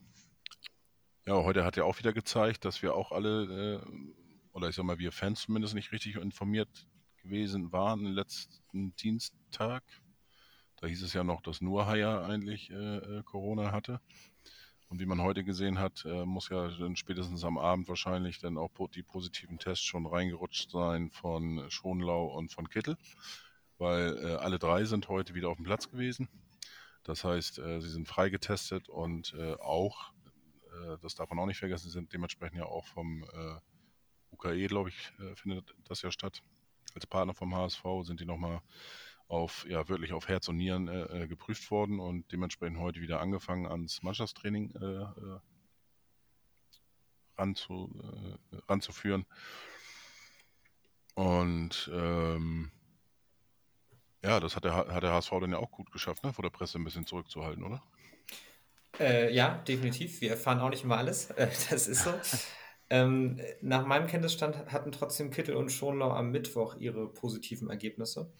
[1.25, 4.11] ja, heute hat er auch wieder gezeigt, dass wir auch alle äh,
[4.53, 6.87] oder ich sag mal, wir Fans zumindest nicht richtig informiert
[7.17, 9.83] gewesen waren letzten Dienstag.
[10.77, 12.75] Da hieß es ja noch, dass nur Haya eigentlich äh,
[13.19, 13.99] äh, Corona hatte.
[14.91, 18.57] Und wie man heute gesehen hat, äh, muss ja dann spätestens am Abend wahrscheinlich dann
[18.57, 22.97] auch die positiven Tests schon reingerutscht sein von Schonlau und von Kittel,
[23.77, 26.27] weil äh, alle drei sind heute wieder auf dem Platz gewesen.
[27.03, 30.11] Das heißt, äh, sie sind freigetestet und auch,
[31.01, 33.25] das darf man auch nicht vergessen, sind dementsprechend ja auch vom
[34.31, 36.41] UKE, glaube ich, findet das ja statt.
[36.95, 38.61] Als Partner vom HSV sind die nochmal
[39.32, 43.21] auf, ja, wirklich auf Herz und Nieren äh, äh, geprüft worden und dementsprechend heute wieder
[43.21, 45.39] angefangen ans Mannschaftstraining äh, äh
[47.38, 47.89] ranzu,
[48.51, 49.25] äh, ranzuführen.
[51.15, 52.71] Und ähm,
[54.21, 56.34] ja, das hat der, hat der HSV dann ja auch gut geschafft, ne?
[56.34, 57.82] vor der Presse ein bisschen zurückzuhalten, oder?
[58.99, 60.19] Äh, ja, definitiv.
[60.19, 61.27] Wir erfahren auch nicht immer alles.
[61.38, 62.13] das ist so.
[62.89, 68.32] Ähm, nach meinem Kenntnisstand hatten trotzdem Kittel und Schonlau am Mittwoch ihre positiven Ergebnisse.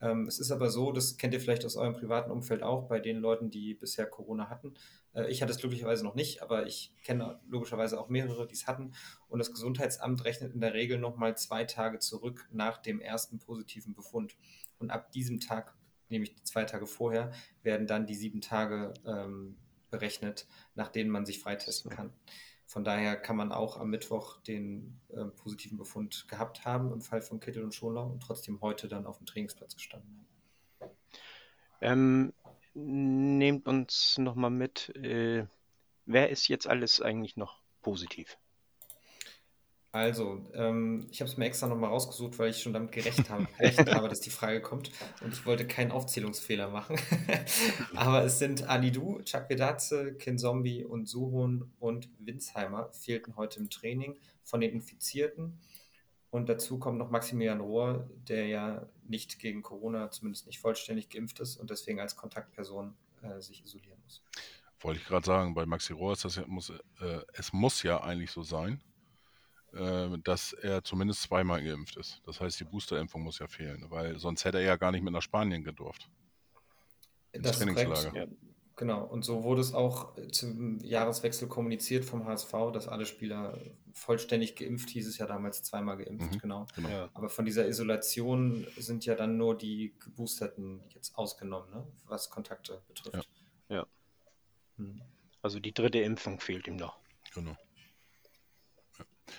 [0.00, 3.00] Ähm, es ist aber so, das kennt ihr vielleicht aus eurem privaten Umfeld auch, bei
[3.00, 4.74] den Leuten, die bisher Corona hatten.
[5.14, 8.66] Äh, ich hatte es glücklicherweise noch nicht, aber ich kenne logischerweise auch mehrere, die es
[8.66, 8.92] hatten.
[9.28, 13.94] Und das Gesundheitsamt rechnet in der Regel nochmal zwei Tage zurück nach dem ersten positiven
[13.94, 14.36] Befund.
[14.78, 15.74] Und ab diesem Tag,
[16.08, 17.32] nämlich zwei Tage vorher,
[17.62, 19.56] werden dann die sieben Tage ähm,
[19.90, 22.12] berechnet, nach denen man sich freitesten kann.
[22.66, 27.22] Von daher kann man auch am Mittwoch den äh, positiven Befund gehabt haben im Fall
[27.22, 30.26] von Kittel und Schonlau und trotzdem heute dann auf dem Trainingsplatz gestanden
[30.80, 30.90] haben.
[31.80, 32.32] Ähm,
[32.74, 35.46] nehmt uns nochmal mit, äh,
[36.06, 38.36] wer ist jetzt alles eigentlich noch positiv?
[39.96, 43.46] Also, ähm, ich habe es mir extra nochmal rausgesucht, weil ich schon damit gerechnet habe,
[43.58, 44.90] gerechnet habe, dass die Frage kommt.
[45.22, 47.00] Und ich wollte keinen Aufzählungsfehler machen.
[47.94, 54.60] Aber es sind Alidu, Chakvedatze, Kinzombie und Suhun und Winsheimer fehlten heute im Training von
[54.60, 55.60] den Infizierten.
[56.28, 61.40] Und dazu kommt noch Maximilian Rohr, der ja nicht gegen Corona, zumindest nicht vollständig geimpft
[61.40, 64.22] ist und deswegen als Kontaktperson äh, sich isolieren muss.
[64.80, 68.02] Wollte ich gerade sagen, bei Maxi Rohr ist das ja, muss, äh, es muss ja
[68.02, 68.82] eigentlich so sein,
[70.22, 72.20] dass er zumindest zweimal geimpft ist.
[72.24, 75.12] Das heißt, die Boosterimpfung muss ja fehlen, weil sonst hätte er ja gar nicht mit
[75.12, 76.08] nach Spanien gedurft.
[77.32, 78.12] Das ist korrekt.
[78.14, 78.26] Ja.
[78.78, 83.58] Genau, und so wurde es auch zum Jahreswechsel kommuniziert vom HSV, dass alle Spieler
[83.94, 86.66] vollständig geimpft, hieß es ja damals zweimal geimpft, mhm, genau.
[86.74, 86.90] genau.
[86.90, 87.08] Ja.
[87.14, 91.86] Aber von dieser Isolation sind ja dann nur die Geboosterten jetzt ausgenommen, ne?
[92.04, 93.30] was Kontakte betrifft.
[93.70, 93.76] Ja.
[93.76, 93.86] ja.
[94.76, 95.00] Hm.
[95.40, 96.98] Also die dritte Impfung fehlt ihm noch.
[97.32, 97.56] Genau.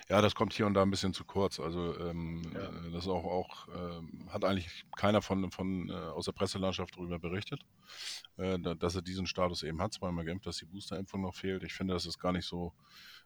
[0.10, 1.60] Ja, das kommt hier und da ein bisschen zu kurz.
[1.60, 2.60] Also ähm, ja.
[2.60, 7.20] Äh, das auch, auch äh, hat eigentlich keiner von, von äh, aus der Presselandschaft darüber
[7.20, 7.62] berichtet,
[8.38, 11.64] äh, dass er diesen Status eben hat, zweimal geimpft, dass die Boosterimpfung noch fehlt.
[11.64, 12.74] Ich finde, das ist gar nicht so,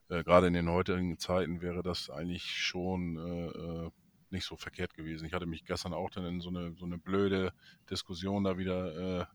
[0.10, 3.90] äh, gerade in den heutigen Zeiten wäre das eigentlich schon äh,
[4.30, 5.26] nicht so verkehrt gewesen.
[5.26, 7.54] Ich hatte mich gestern auch dann in so eine, so eine blöde
[7.90, 9.28] Diskussion da wieder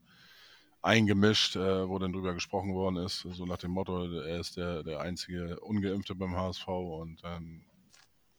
[0.83, 4.83] eingemischt, äh, wo dann drüber gesprochen worden ist, so nach dem Motto, er ist der,
[4.83, 7.65] der einzige Ungeimpfte beim HSV und dann,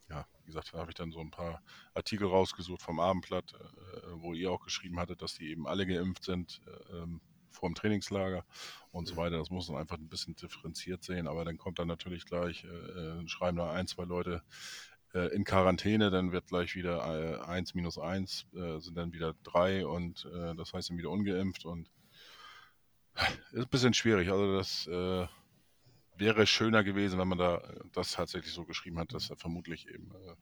[0.10, 1.62] ja, wie gesagt, da habe ich dann so ein paar
[1.94, 6.24] Artikel rausgesucht vom Abendblatt, äh, wo ihr auch geschrieben hattet, dass die eben alle geimpft
[6.24, 7.06] sind äh,
[7.52, 8.46] vor dem Trainingslager
[8.92, 9.38] und so weiter.
[9.38, 12.68] Das muss man einfach ein bisschen differenziert sehen, aber dann kommt dann natürlich gleich, äh,
[12.68, 14.42] äh, schreiben da ein, zwei Leute
[15.14, 20.30] äh, in Quarantäne, dann wird gleich wieder 1 minus 1, sind dann wieder 3 und
[20.56, 21.90] das heißt dann wieder ungeimpft und
[23.52, 24.30] ist ein bisschen schwierig.
[24.30, 25.28] Also das äh,
[26.18, 27.62] wäre schöner gewesen, wenn man da
[27.94, 30.36] das tatsächlich so geschrieben hat, dass da vermutlich eben äh,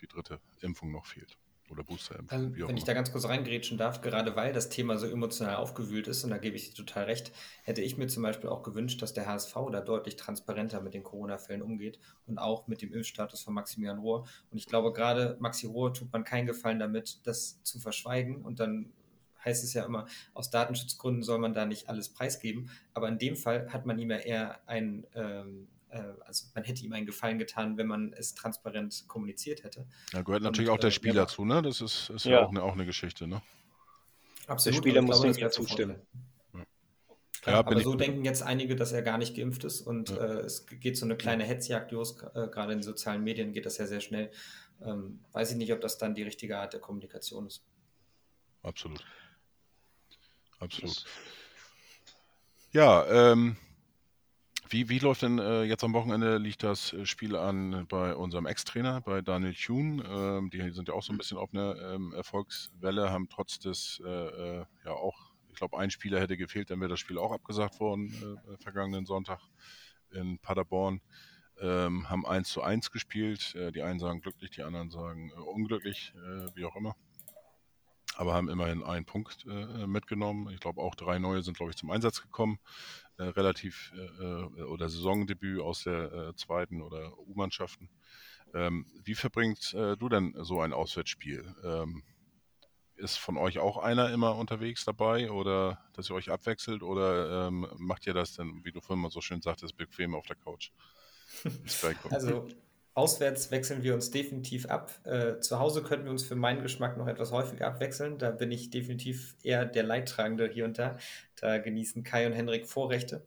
[0.00, 1.36] die dritte Impfung noch fehlt.
[1.70, 2.56] Oder Boosterimpfung.
[2.56, 6.08] Ähm, wenn ich da ganz kurz reingrätschen darf, gerade weil das Thema so emotional aufgewühlt
[6.08, 7.30] ist, und da gebe ich dir total recht,
[7.62, 11.02] hätte ich mir zum Beispiel auch gewünscht, dass der HSV da deutlich transparenter mit den
[11.02, 14.26] Corona-Fällen umgeht und auch mit dem Impfstatus von Maximilian Rohr.
[14.50, 18.60] Und ich glaube, gerade Maxi Rohr tut man keinen Gefallen damit, das zu verschweigen und
[18.60, 18.94] dann
[19.44, 22.70] heißt es ja immer, aus Datenschutzgründen soll man da nicht alles preisgeben.
[22.94, 26.84] Aber in dem Fall hat man ihm ja eher ein, ähm, äh, also man hätte
[26.84, 29.86] ihm einen Gefallen getan, wenn man es transparent kommuniziert hätte.
[30.12, 31.62] Da gehört natürlich Und, auch der äh, Spieler ja, zu, ne?
[31.62, 33.42] Das ist, ist ja, ja auch, eine, auch eine Geschichte, ne?
[34.46, 34.76] Absolut.
[34.76, 35.96] Der Spieler muss dem ja zustimmen.
[37.46, 40.16] Ja, aber so denken jetzt einige, dass er gar nicht geimpft ist und ja.
[40.16, 42.20] äh, es geht so eine kleine Hetzjagd los.
[42.34, 44.30] Äh, gerade in sozialen Medien geht das ja sehr schnell.
[44.82, 47.64] Ähm, weiß ich nicht, ob das dann die richtige Art der Kommunikation ist.
[48.62, 49.04] Absolut
[50.58, 51.04] absolut.
[52.72, 53.56] Ja, ähm,
[54.70, 58.44] wie, wie läuft denn äh, jetzt am Wochenende liegt das äh, Spiel an bei unserem
[58.44, 60.04] Ex-Trainer, bei Daniel Thune?
[60.04, 64.02] Ähm, die sind ja auch so ein bisschen auf einer ähm, Erfolgswelle, haben trotz des,
[64.04, 67.32] äh, äh ja auch, ich glaube, ein Spieler hätte gefehlt, dann wäre das Spiel auch
[67.32, 68.12] abgesagt worden,
[68.52, 69.40] äh, vergangenen Sonntag
[70.10, 71.00] in Paderborn.
[71.60, 73.54] Ähm, haben 1 zu 1 gespielt.
[73.54, 76.12] Äh, die einen sagen glücklich, die anderen sagen unglücklich,
[76.54, 76.94] wie auch immer
[78.18, 80.50] aber haben immerhin einen Punkt äh, mitgenommen.
[80.52, 82.58] Ich glaube, auch drei neue sind, glaube ich, zum Einsatz gekommen.
[83.16, 87.88] Äh, relativ äh, äh oder Saisondebüt aus der äh, zweiten oder U-Mannschaften.
[88.54, 91.54] Ähm, wie verbringt äh, du denn so ein Auswärtsspiel?
[91.62, 92.02] Ähm,
[92.96, 97.68] ist von euch auch einer immer unterwegs dabei oder dass ihr euch abwechselt oder ähm,
[97.76, 100.72] macht ihr das denn, wie du vorhin mal so schön sagtest, bequem auf der Couch?
[102.10, 102.48] also
[102.98, 104.90] Auswärts wechseln wir uns definitiv ab.
[105.04, 108.18] Äh, zu Hause könnten wir uns für meinen Geschmack noch etwas häufiger abwechseln.
[108.18, 110.98] Da bin ich definitiv eher der Leidtragende hier und da.
[111.40, 113.24] Da genießen Kai und Henrik Vorrechte.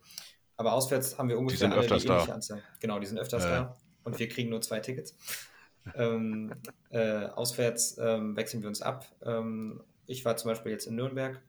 [0.57, 2.33] Aber auswärts haben wir ungefähr die alle die ähnliche da.
[2.33, 2.61] Anzahl.
[2.81, 3.49] Genau, die sind öfters ja.
[3.49, 3.77] da.
[4.03, 5.15] Und wir kriegen nur zwei Tickets.
[5.95, 6.53] ähm,
[6.89, 9.05] äh, auswärts ähm, wechseln wir uns ab.
[9.23, 11.41] Ähm, ich war zum Beispiel jetzt in Nürnberg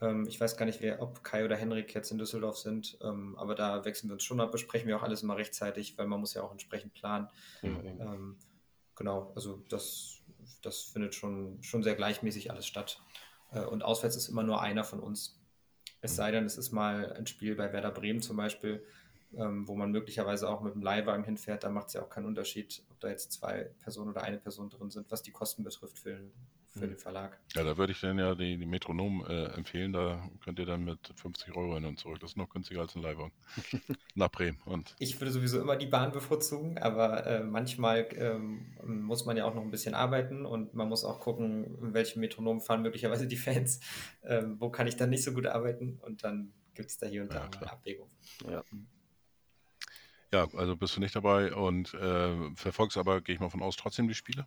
[0.00, 3.36] ähm, ich weiß gar nicht, wer, ob Kai oder Henrik jetzt in Düsseldorf sind, ähm,
[3.38, 6.20] aber da wechseln wir uns schon ab, besprechen wir auch alles immer rechtzeitig, weil man
[6.20, 7.28] muss ja auch entsprechend planen.
[7.62, 8.36] Mhm.
[9.00, 10.20] Genau, also das,
[10.60, 13.00] das findet schon, schon sehr gleichmäßig alles statt.
[13.50, 15.40] Äh, und auswärts ist immer nur einer von uns.
[16.02, 18.84] Es sei denn, es ist mal ein Spiel bei Werder Bremen zum Beispiel,
[19.34, 22.26] ähm, wo man möglicherweise auch mit dem Leihwagen hinfährt, da macht es ja auch keinen
[22.26, 25.98] Unterschied, ob da jetzt zwei Personen oder eine Person drin sind, was die Kosten betrifft
[25.98, 26.18] für,
[26.72, 27.38] für den Verlag.
[27.54, 29.92] Ja, da würde ich dann ja die, die Metronom äh, empfehlen.
[29.92, 32.20] Da könnt ihr dann mit 50 Euro hin und zurück.
[32.20, 33.32] Das ist noch günstiger als ein Leihwagen.
[34.14, 34.58] Nach Bremen.
[34.64, 39.44] Und ich würde sowieso immer die Bahn bevorzugen, aber äh, manchmal ähm, muss man ja
[39.46, 43.26] auch noch ein bisschen arbeiten und man muss auch gucken, in welchem Metronom fahren möglicherweise
[43.26, 43.80] die Fans.
[44.22, 45.98] Ähm, wo kann ich dann nicht so gut arbeiten?
[46.02, 48.10] Und dann gibt es da hier und da ja, eine Abwägung.
[48.48, 48.62] Ja.
[50.32, 53.76] Ja, also bist du nicht dabei und äh, verfolgst aber, gehe ich mal von aus,
[53.76, 54.46] trotzdem die Spiele?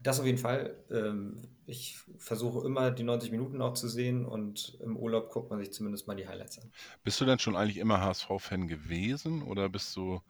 [0.00, 0.76] Das auf jeden Fall.
[0.90, 5.58] Ähm, ich versuche immer die 90 Minuten auch zu sehen und im Urlaub guckt man
[5.58, 6.70] sich zumindest mal die Highlights an.
[7.02, 10.20] Bist du denn schon eigentlich immer HSV-Fan gewesen oder bist du,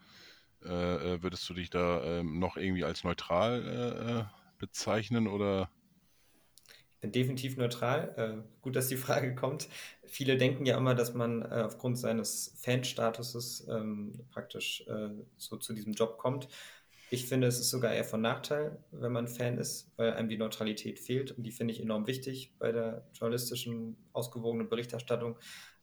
[0.64, 5.68] äh, äh, würdest du dich da äh, noch irgendwie als neutral äh, bezeichnen oder?
[6.94, 8.44] Ich bin definitiv neutral.
[8.62, 9.68] Gut, dass die Frage kommt.
[10.06, 14.82] Viele denken ja immer, dass man aufgrund seines Fanstatuses ähm, praktisch
[15.36, 16.48] so zu diesem Job kommt.
[17.08, 20.38] Ich finde, es ist sogar eher von Nachteil, wenn man Fan ist, weil einem die
[20.38, 25.38] Neutralität fehlt und die finde ich enorm wichtig bei der journalistischen, ausgewogenen Berichterstattung.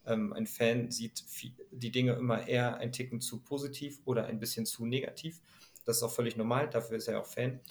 [0.05, 1.24] Ähm, ein Fan sieht
[1.71, 5.39] die Dinge immer eher ein Ticken zu positiv oder ein bisschen zu negativ.
[5.86, 7.61] Das ist auch völlig normal, dafür ist er auch Fan.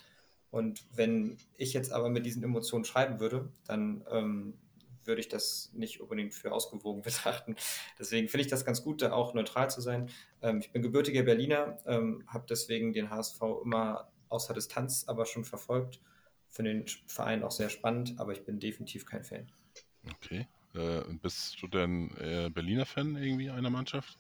[0.50, 4.54] Und wenn ich jetzt aber mit diesen Emotionen schreiben würde, dann ähm,
[5.04, 7.56] würde ich das nicht unbedingt für ausgewogen betrachten.
[7.98, 10.10] Deswegen finde ich das ganz gut, da auch neutral zu sein.
[10.42, 15.44] Ähm, ich bin gebürtiger Berliner, ähm, habe deswegen den HSV immer außer Distanz aber schon
[15.44, 16.00] verfolgt.
[16.48, 19.50] Finde den Verein auch sehr spannend, aber ich bin definitiv kein Fan.
[20.16, 20.46] Okay.
[20.74, 24.18] Äh, bist du denn äh, Berliner Fan irgendwie einer Mannschaft?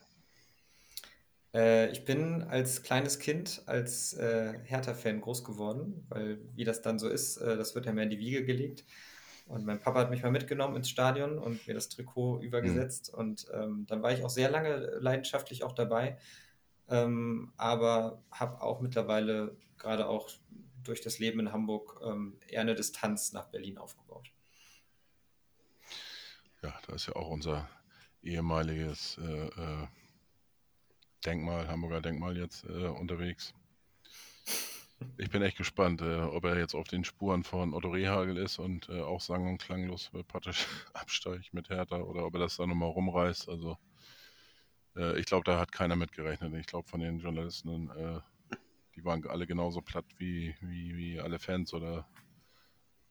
[1.54, 6.98] Äh, ich bin als kleines Kind als äh, Hertha-Fan groß geworden, weil wie das dann
[6.98, 8.84] so ist, äh, das wird ja mehr in die Wiege gelegt.
[9.46, 13.12] Und mein Papa hat mich mal mitgenommen ins Stadion und mir das Trikot übergesetzt.
[13.12, 13.18] Mhm.
[13.18, 16.18] Und ähm, dann war ich auch sehr lange leidenschaftlich auch dabei.
[16.88, 20.30] Ähm, aber habe auch mittlerweile gerade auch
[20.82, 24.32] durch das Leben in Hamburg ähm, eher eine Distanz nach Berlin aufgebaut.
[26.62, 27.68] Ja, da ist ja auch unser
[28.22, 29.86] ehemaliges äh, äh,
[31.24, 33.54] Denkmal, Hamburger Denkmal jetzt äh, unterwegs.
[35.18, 38.58] Ich bin echt gespannt, äh, ob er jetzt auf den Spuren von Otto Rehagel ist
[38.58, 42.68] und äh, auch sang- und klanglos praktisch absteigt mit Hertha oder ob er das dann
[42.68, 43.48] nochmal rumreißt.
[43.48, 43.78] Also
[44.96, 46.54] äh, ich glaube, da hat keiner mit gerechnet.
[46.54, 48.20] Ich glaube, von den Journalisten, äh,
[48.96, 52.06] die waren alle genauso platt wie, wie, wie alle Fans oder,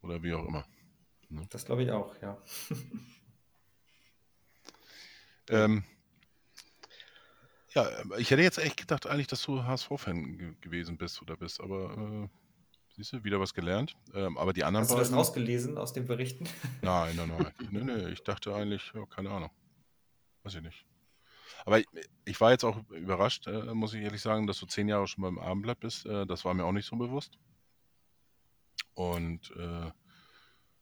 [0.01, 0.65] oder wie auch immer.
[1.29, 1.45] Ne?
[1.49, 2.37] Das glaube ich auch, ja.
[5.49, 5.83] ähm,
[7.73, 11.61] ja, ich hätte jetzt echt gedacht eigentlich, dass du HSV-Fan ge gewesen bist oder bist,
[11.61, 12.27] aber äh,
[12.95, 13.95] siehst du, wieder was gelernt.
[14.13, 16.45] Ähm, aber die anderen Hast du das rausgelesen aus den Berichten?
[16.81, 17.53] Nein, nein, nein.
[17.71, 19.51] nee, nee, ich dachte eigentlich, ja, keine Ahnung.
[20.43, 20.85] Weiß ich nicht.
[21.65, 21.85] Aber ich,
[22.25, 25.21] ich war jetzt auch überrascht, äh, muss ich ehrlich sagen, dass du zehn Jahre schon
[25.21, 26.05] beim Abendblatt bist.
[26.05, 27.37] Äh, das war mir auch nicht so bewusst.
[28.93, 29.91] Und äh,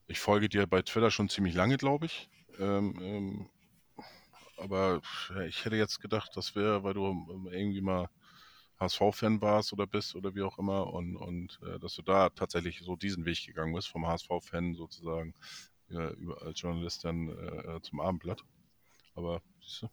[0.08, 2.30] ich folge dir bei Twitter schon ziemlich lange, glaube ich.
[2.58, 3.50] Ähm, ähm,
[4.60, 5.01] aber
[5.47, 8.10] ich hätte jetzt gedacht, das wäre, weil du ähm, irgendwie mal
[8.80, 12.80] HSV-Fan warst oder bist oder wie auch immer und, und äh, dass du da tatsächlich
[12.80, 15.34] so diesen Weg gegangen bist, vom HSV-Fan sozusagen
[15.89, 18.43] äh, über, als Journalist dann äh, zum Abendblatt.
[19.16, 19.89] Aber siehst du,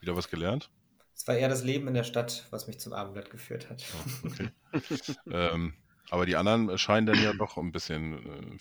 [0.00, 0.70] wieder was gelernt?
[1.14, 3.84] Es war eher das Leben in der Stadt, was mich zum Abendblatt geführt hat.
[3.94, 4.48] Oh, okay.
[5.30, 5.74] ähm,
[6.10, 8.58] aber die anderen scheinen dann ja doch ein bisschen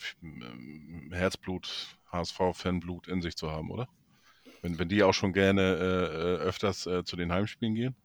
[1.12, 3.88] äh, Herzblut, HSV-Fanblut in sich zu haben, oder?
[4.62, 7.96] Wenn, wenn die auch schon gerne äh, äh, öfters äh, zu den Heimspielen gehen?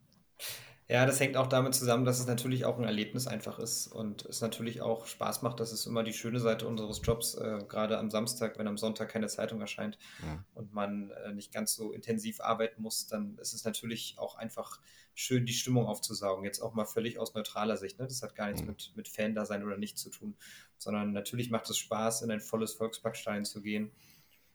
[0.88, 4.24] Ja, das hängt auch damit zusammen, dass es natürlich auch ein Erlebnis einfach ist und
[4.24, 5.58] es natürlich auch Spaß macht.
[5.58, 9.08] Das ist immer die schöne Seite unseres Jobs, äh, gerade am Samstag, wenn am Sonntag
[9.08, 10.44] keine Zeitung erscheint ja.
[10.54, 14.80] und man äh, nicht ganz so intensiv arbeiten muss, dann ist es natürlich auch einfach
[15.12, 16.44] schön, die Stimmung aufzusaugen.
[16.44, 17.98] Jetzt auch mal völlig aus neutraler Sicht.
[17.98, 18.06] Ne?
[18.06, 18.68] Das hat gar nichts mhm.
[18.68, 20.36] mit, mit Fan-Dasein oder nicht zu tun,
[20.78, 23.90] sondern natürlich macht es Spaß, in ein volles Volksparkstein zu gehen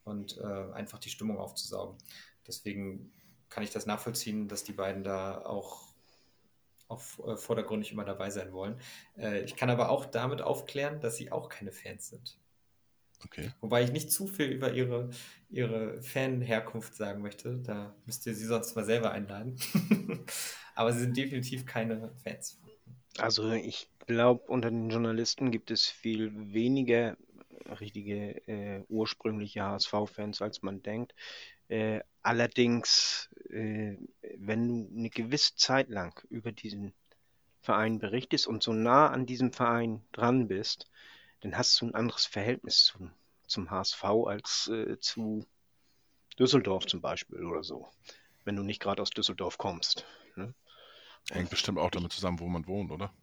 [0.03, 1.97] und äh, einfach die Stimmung aufzusaugen.
[2.47, 3.11] Deswegen
[3.49, 5.91] kann ich das nachvollziehen, dass die beiden da auch
[6.87, 8.79] auf äh, vordergründig immer dabei sein wollen.
[9.17, 12.37] Äh, ich kann aber auch damit aufklären, dass sie auch keine Fans sind.
[13.23, 13.51] Okay.
[13.61, 15.09] Wobei ich nicht zu viel über ihre,
[15.49, 17.59] ihre Fan-Herkunft sagen möchte.
[17.59, 19.57] Da müsst ihr sie sonst mal selber einladen.
[20.75, 22.59] aber sie sind definitiv keine Fans.
[23.17, 27.15] Also ich glaube, unter den Journalisten gibt es viel weniger
[27.79, 31.13] richtige äh, ursprüngliche HSV-Fans, als man denkt.
[31.67, 33.95] Äh, allerdings, äh,
[34.37, 36.93] wenn du eine gewisse Zeit lang über diesen
[37.61, 40.89] Verein berichtest und so nah an diesem Verein dran bist,
[41.41, 43.11] dann hast du ein anderes Verhältnis zum,
[43.47, 45.45] zum HSV als äh, zu
[46.39, 47.87] Düsseldorf zum Beispiel oder so,
[48.45, 50.05] wenn du nicht gerade aus Düsseldorf kommst.
[50.35, 50.53] Ne?
[51.29, 53.13] Hängt bestimmt auch damit zusammen, wo man wohnt, oder?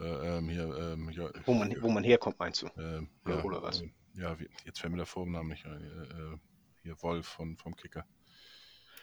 [0.00, 2.66] Äh, ähm, hier, ähm, ja, wo, man, wo man herkommt, meinst du?
[2.66, 3.82] Äh, oder, ja, oder was?
[3.82, 5.80] Äh, ja, jetzt fällt mir der Vornamen nicht ein.
[5.80, 6.38] Äh,
[6.82, 8.04] hier Wolf von, vom Kicker.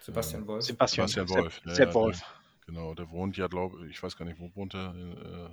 [0.01, 0.63] Sebastian Wolf.
[0.63, 1.55] Sebastian, Sebastian Wolf.
[1.55, 2.19] Sepp, ja, Sepp Wolf.
[2.19, 4.93] Der, genau, der wohnt ja, glaube ich, weiß gar nicht, wo wohnt er?
[4.93, 5.49] In äh,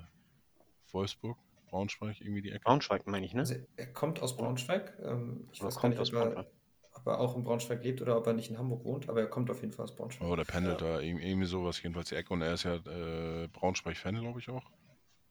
[0.93, 1.39] Wolfsburg?
[1.69, 2.61] Braunschweig, irgendwie die Ecke?
[2.65, 3.41] Braunschweig, meine ich, ne?
[3.41, 4.97] Also er kommt aus Braunschweig.
[5.03, 6.47] Ähm, ich oder weiß gar nicht, ob er,
[6.95, 9.29] ob er, auch in Braunschweig lebt oder ob er nicht in Hamburg wohnt, aber er
[9.29, 10.27] kommt auf jeden Fall aus Braunschweig.
[10.27, 10.95] Oh, der pendelt ja.
[10.95, 12.33] da irgendwie sowas, jedenfalls die Ecke.
[12.33, 14.65] Und er ist ja äh, Braunschweig-Fan, glaube ich auch.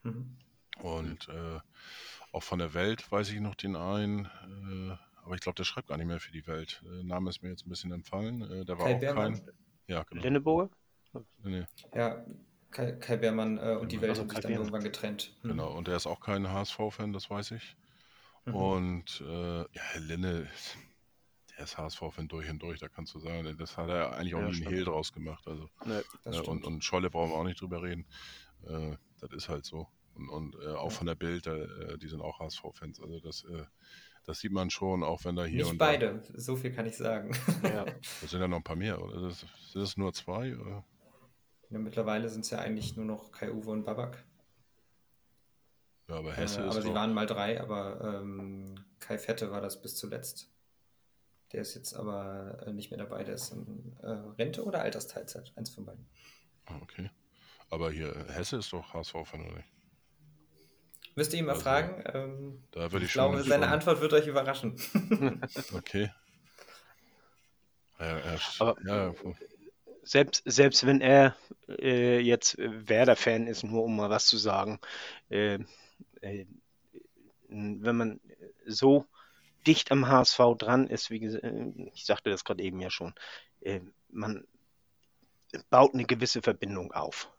[0.08, 0.38] Mhm.
[0.80, 1.60] Und äh,
[2.32, 5.88] auch von der Welt weiß ich noch den einen, äh, aber ich glaube, der schreibt
[5.88, 6.84] gar nicht mehr für die Welt.
[6.86, 8.42] Äh, Name ist mir jetzt ein bisschen empfallen.
[8.44, 9.34] Äh, der war Kai auch Beermann.
[9.34, 9.54] kein.
[9.88, 10.22] Ja, genau.
[10.22, 10.70] Lenneburger?
[11.44, 11.66] Nee.
[11.96, 12.24] Ja,
[12.72, 15.36] Kai, Kai Beermann äh, und die Welt also haben sich dann irgendwann getrennt.
[15.42, 15.50] Mhm.
[15.50, 17.76] Genau, und der ist auch kein HSV-Fan, das weiß ich.
[18.46, 18.56] Mhm.
[18.56, 20.48] Und äh, ja, Lenne,
[21.58, 24.42] der ist HSV-Fan durch und durch, da kannst du sagen, das hat er eigentlich auch
[24.42, 25.48] ja, nie einen Hehl draus gemacht.
[25.48, 28.06] Also, nee, äh, und, und Scholle brauchen wir auch nicht drüber reden.
[28.66, 29.88] Äh, das ist halt so
[30.18, 33.00] und, und äh, auch von der Bild, äh, die sind auch HSV-Fans.
[33.02, 33.64] Also das, äh,
[34.26, 36.40] Das sieht man schon, auch wenn da hier Nicht beide, da.
[36.40, 37.32] so viel kann ich sagen.
[37.64, 37.86] Ja.
[38.22, 39.32] Das sind ja noch ein paar mehr, oder?
[39.32, 40.58] Sind es nur zwei?
[40.58, 40.84] Oder?
[41.70, 44.24] Ja, mittlerweile sind es ja eigentlich nur noch Kai Uwe und Babak.
[46.10, 46.72] Ja, aber Hesse äh, ist.
[46.72, 50.50] Aber sie waren mal drei, aber ähm, Kai Fette war das bis zuletzt.
[51.52, 53.24] Der ist jetzt aber äh, nicht mehr dabei.
[53.24, 54.08] Der ist in äh,
[54.38, 55.54] Rente oder Altersteilzeit.
[55.56, 56.06] Eins von beiden.
[56.66, 57.10] Ah, okay.
[57.70, 59.68] Aber hier, Hesse ist doch HSV-Fan, oder nicht?
[61.18, 62.04] Müsst ihr ihn mal also, fragen.
[62.14, 63.74] Ähm, da würde ich, ich glaube, seine schon...
[63.74, 64.80] Antwort wird euch überraschen.
[65.74, 66.12] okay.
[68.00, 69.14] Ja, ja, Aber ja,
[70.04, 71.36] selbst, selbst wenn er
[71.68, 74.80] äh, jetzt Werder-Fan ist, nur um mal was zu sagen,
[75.30, 75.58] äh,
[76.22, 76.46] äh,
[77.50, 78.20] wenn man
[78.68, 79.08] so
[79.66, 81.44] dicht am HSV dran ist, wie gesagt,
[81.96, 83.16] ich sagte das gerade eben ja schon,
[83.62, 84.46] äh, man
[85.72, 87.32] baut eine gewisse Verbindung auf.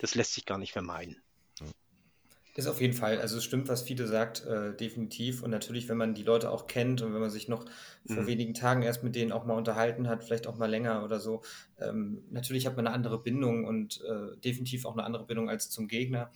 [0.00, 1.22] Das lässt sich gar nicht vermeiden.
[2.60, 5.42] Ist auf jeden Fall, also es stimmt, was Fiete sagt, äh, definitiv.
[5.42, 7.64] Und natürlich, wenn man die Leute auch kennt und wenn man sich noch
[8.06, 8.26] vor mhm.
[8.26, 11.40] wenigen Tagen erst mit denen auch mal unterhalten hat, vielleicht auch mal länger oder so,
[11.78, 15.70] ähm, natürlich hat man eine andere Bindung und äh, definitiv auch eine andere Bindung als
[15.70, 16.30] zum Gegner.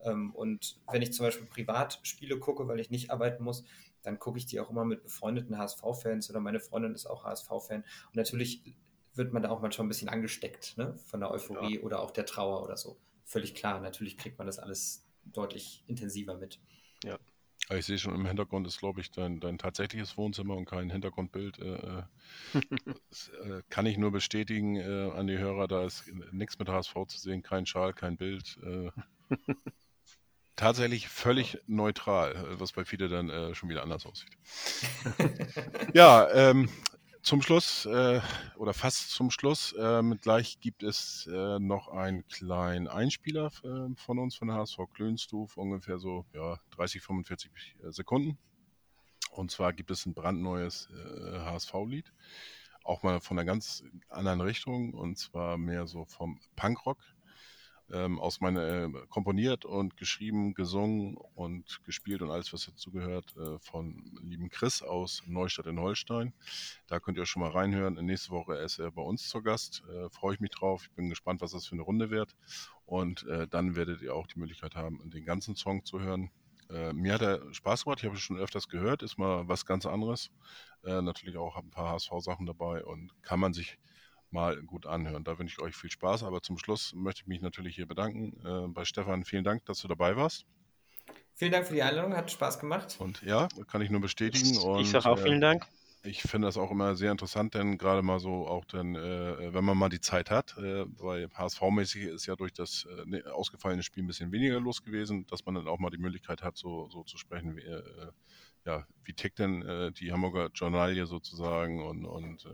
[0.00, 3.64] Ähm, und wenn ich zum Beispiel Privatspiele gucke, weil ich nicht arbeiten muss,
[4.02, 7.80] dann gucke ich die auch immer mit befreundeten HSV-Fans oder meine Freundin ist auch HSV-Fan.
[7.80, 8.76] Und natürlich
[9.14, 10.94] wird man da auch manchmal ein bisschen angesteckt, ne?
[11.06, 11.82] Von der Euphorie ja.
[11.82, 12.98] oder auch der Trauer oder so.
[13.24, 16.60] Völlig klar, natürlich kriegt man das alles deutlich intensiver mit.
[17.04, 17.18] Ja.
[17.72, 21.58] Ich sehe schon im Hintergrund ist, glaube ich, dein, dein tatsächliches Wohnzimmer und kein Hintergrundbild.
[21.60, 22.02] Äh,
[23.10, 26.94] das, äh, kann ich nur bestätigen äh, an die Hörer, da ist nichts mit HSV
[27.06, 28.58] zu sehen, kein Schal, kein Bild.
[28.64, 28.90] Äh,
[30.56, 34.36] tatsächlich völlig neutral, äh, was bei viele dann äh, schon wieder anders aussieht.
[35.94, 36.68] ja, ähm,
[37.22, 38.20] zum Schluss äh,
[38.56, 44.18] oder fast zum Schluss, äh, gleich gibt es äh, noch einen kleinen Einspieler äh, von
[44.18, 47.50] uns, von HSV Klönstuf, ungefähr so ja, 30, 45
[47.82, 48.38] äh, Sekunden.
[49.32, 52.12] Und zwar gibt es ein brandneues HSV-Lied,
[52.82, 56.98] auch mal von einer ganz anderen Richtung, und zwar mehr so vom Punkrock
[57.92, 63.58] ähm, aus meiner äh, komponiert und geschrieben, gesungen und gespielt und alles, was dazugehört, äh,
[63.58, 66.32] von lieben Chris aus Neustadt in Holstein.
[66.86, 67.94] Da könnt ihr schon mal reinhören.
[67.94, 69.82] Nächste Woche ist er bei uns zu Gast.
[69.88, 70.82] Äh, Freue ich mich drauf.
[70.84, 72.36] Ich bin gespannt, was das für eine Runde wird.
[72.86, 76.30] Und äh, dann werdet ihr auch die Möglichkeit haben, den ganzen Song zu hören.
[76.70, 78.00] Äh, mir hat er Spaß gemacht.
[78.00, 79.02] Ich habe es schon öfters gehört.
[79.02, 80.30] Ist mal was ganz anderes.
[80.84, 83.78] Äh, natürlich auch ein paar HSV-Sachen dabei und kann man sich
[84.32, 85.24] mal gut anhören.
[85.24, 86.22] Da wünsche ich euch viel Spaß.
[86.22, 88.34] Aber zum Schluss möchte ich mich natürlich hier bedanken.
[88.44, 90.46] Äh, bei Stefan, vielen Dank, dass du dabei warst.
[91.34, 92.96] Vielen Dank für die Einladung, hat Spaß gemacht.
[92.98, 94.58] Und ja, kann ich nur bestätigen.
[94.58, 95.64] Und, ich sage auch vielen Dank.
[95.64, 95.66] Äh,
[96.02, 99.64] ich finde das auch immer sehr interessant, denn gerade mal so auch dann, äh, wenn
[99.64, 103.82] man mal die Zeit hat, äh, weil HSV-mäßig ist ja durch das äh, ne, ausgefallene
[103.82, 106.88] Spiel ein bisschen weniger los gewesen, dass man dann auch mal die Möglichkeit hat, so,
[106.88, 108.12] so zu sprechen, wie, äh,
[108.64, 112.46] ja, wie tickt denn äh, die Hamburger Journalie sozusagen und, und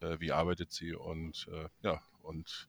[0.00, 2.68] äh, wie arbeitet sie und äh, ja, und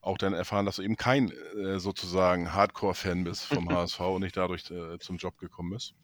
[0.00, 4.36] auch dann erfahren, dass du eben kein äh, sozusagen Hardcore-Fan bist vom HSV und nicht
[4.36, 5.94] dadurch äh, zum Job gekommen bist.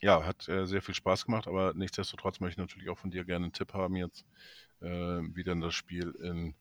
[0.00, 3.24] Ja, hat äh, sehr viel Spaß gemacht, aber nichtsdestotrotz möchte ich natürlich auch von dir
[3.24, 4.24] gerne einen Tipp haben jetzt,
[4.80, 6.54] äh, wie dann das Spiel in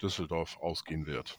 [0.00, 1.38] Düsseldorf ausgehen wird.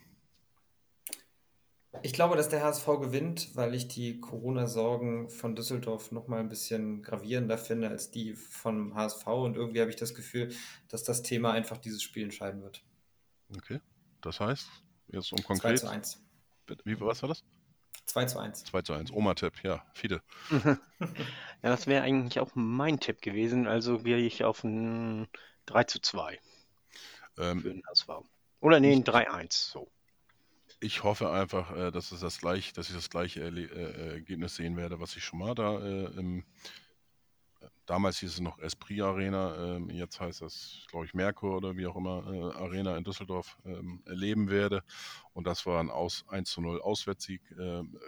[2.04, 6.50] Ich glaube, dass der HSV gewinnt, weil ich die Corona-Sorgen von Düsseldorf noch mal ein
[6.50, 9.26] bisschen gravierender finde als die vom HSV.
[9.28, 10.54] Und irgendwie habe ich das Gefühl,
[10.88, 12.84] dass das Thema einfach dieses Spiel entscheiden wird.
[13.58, 13.82] Okay.
[14.22, 14.70] Das heißt,
[15.08, 15.80] jetzt um konkret.
[15.80, 16.24] 2 zu 1.
[16.84, 17.44] Wie, was war das?
[18.06, 18.64] 2 zu 1.
[18.66, 19.12] 2 zu 1.
[19.12, 20.22] Oma-Tipp, ja, Fide.
[20.52, 20.78] ja,
[21.62, 23.68] das wäre eigentlich auch mein Tipp gewesen.
[23.68, 25.28] Also gehe ich auf ein
[25.66, 26.40] 3 zu 2
[27.40, 28.10] ähm, für den HSV.
[28.62, 29.72] Oder nee, ein 3-1.
[29.72, 29.92] So
[30.80, 34.56] ich hoffe einfach, äh, dass, es das gleich, dass ich das gleiche Erle äh, Ergebnis
[34.56, 36.44] sehen werde, was ich schon mal da äh, im,
[37.86, 41.88] damals hieß es noch Esprit Arena, ähm, jetzt heißt das, glaube ich, Merkur oder wie
[41.88, 44.84] auch immer, äh, Arena in Düsseldorf ähm, erleben werde.
[45.34, 47.42] Und das war ein Aus 1 zu 0 Auswärtssieg.
[47.60, 48.00] Ähm,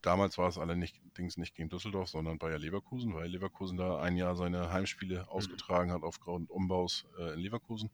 [0.00, 4.36] damals war es allerdings nicht gegen Düsseldorf, sondern Bayer Leverkusen, weil Leverkusen da ein Jahr
[4.36, 5.28] seine Heimspiele mhm.
[5.28, 7.90] ausgetragen hat aufgrund Umbaus äh, in Leverkusen.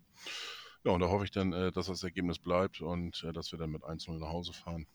[0.84, 3.58] Ja, und da hoffe ich dann, äh, dass das Ergebnis bleibt und äh, dass wir
[3.58, 4.86] dann mit 1-0 nach Hause fahren.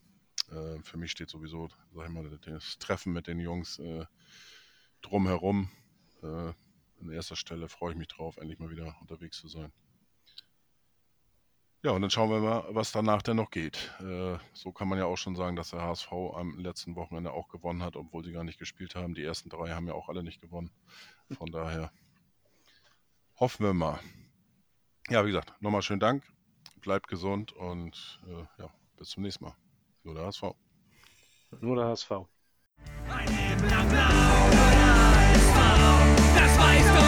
[0.51, 3.81] Äh, für mich steht sowieso, sag ich mal, das Treffen mit den Jungs
[5.01, 5.69] drumherum.
[6.21, 9.71] an erster Stelle freue ich mich drauf, endlich mal wieder unterwegs zu sein.
[11.83, 13.93] Ja, und dann schauen wir mal, was danach denn noch geht.
[14.53, 17.83] so kann man ja auch schon sagen, dass der HSV am letzten Wochenende auch gewonnen
[17.83, 19.13] hat, obwohl sie gar nicht gespielt haben.
[19.13, 20.71] Die ersten drei haben ja auch alle nicht gewonnen.
[21.31, 21.91] Von daher
[23.39, 23.99] hoffen wir mal
[25.09, 26.23] ja, wie gesagt, nochmal schönen Dank.
[26.81, 29.55] Bleibt gesund und äh, ja, bis zum nächsten Mal.
[30.03, 30.43] Nur der HSV.
[31.61, 32.11] Nur der HSV.
[33.07, 34.95] Mein Leben lang blau, nur der
[35.33, 36.37] HSV.
[36.37, 37.06] Das weißt du.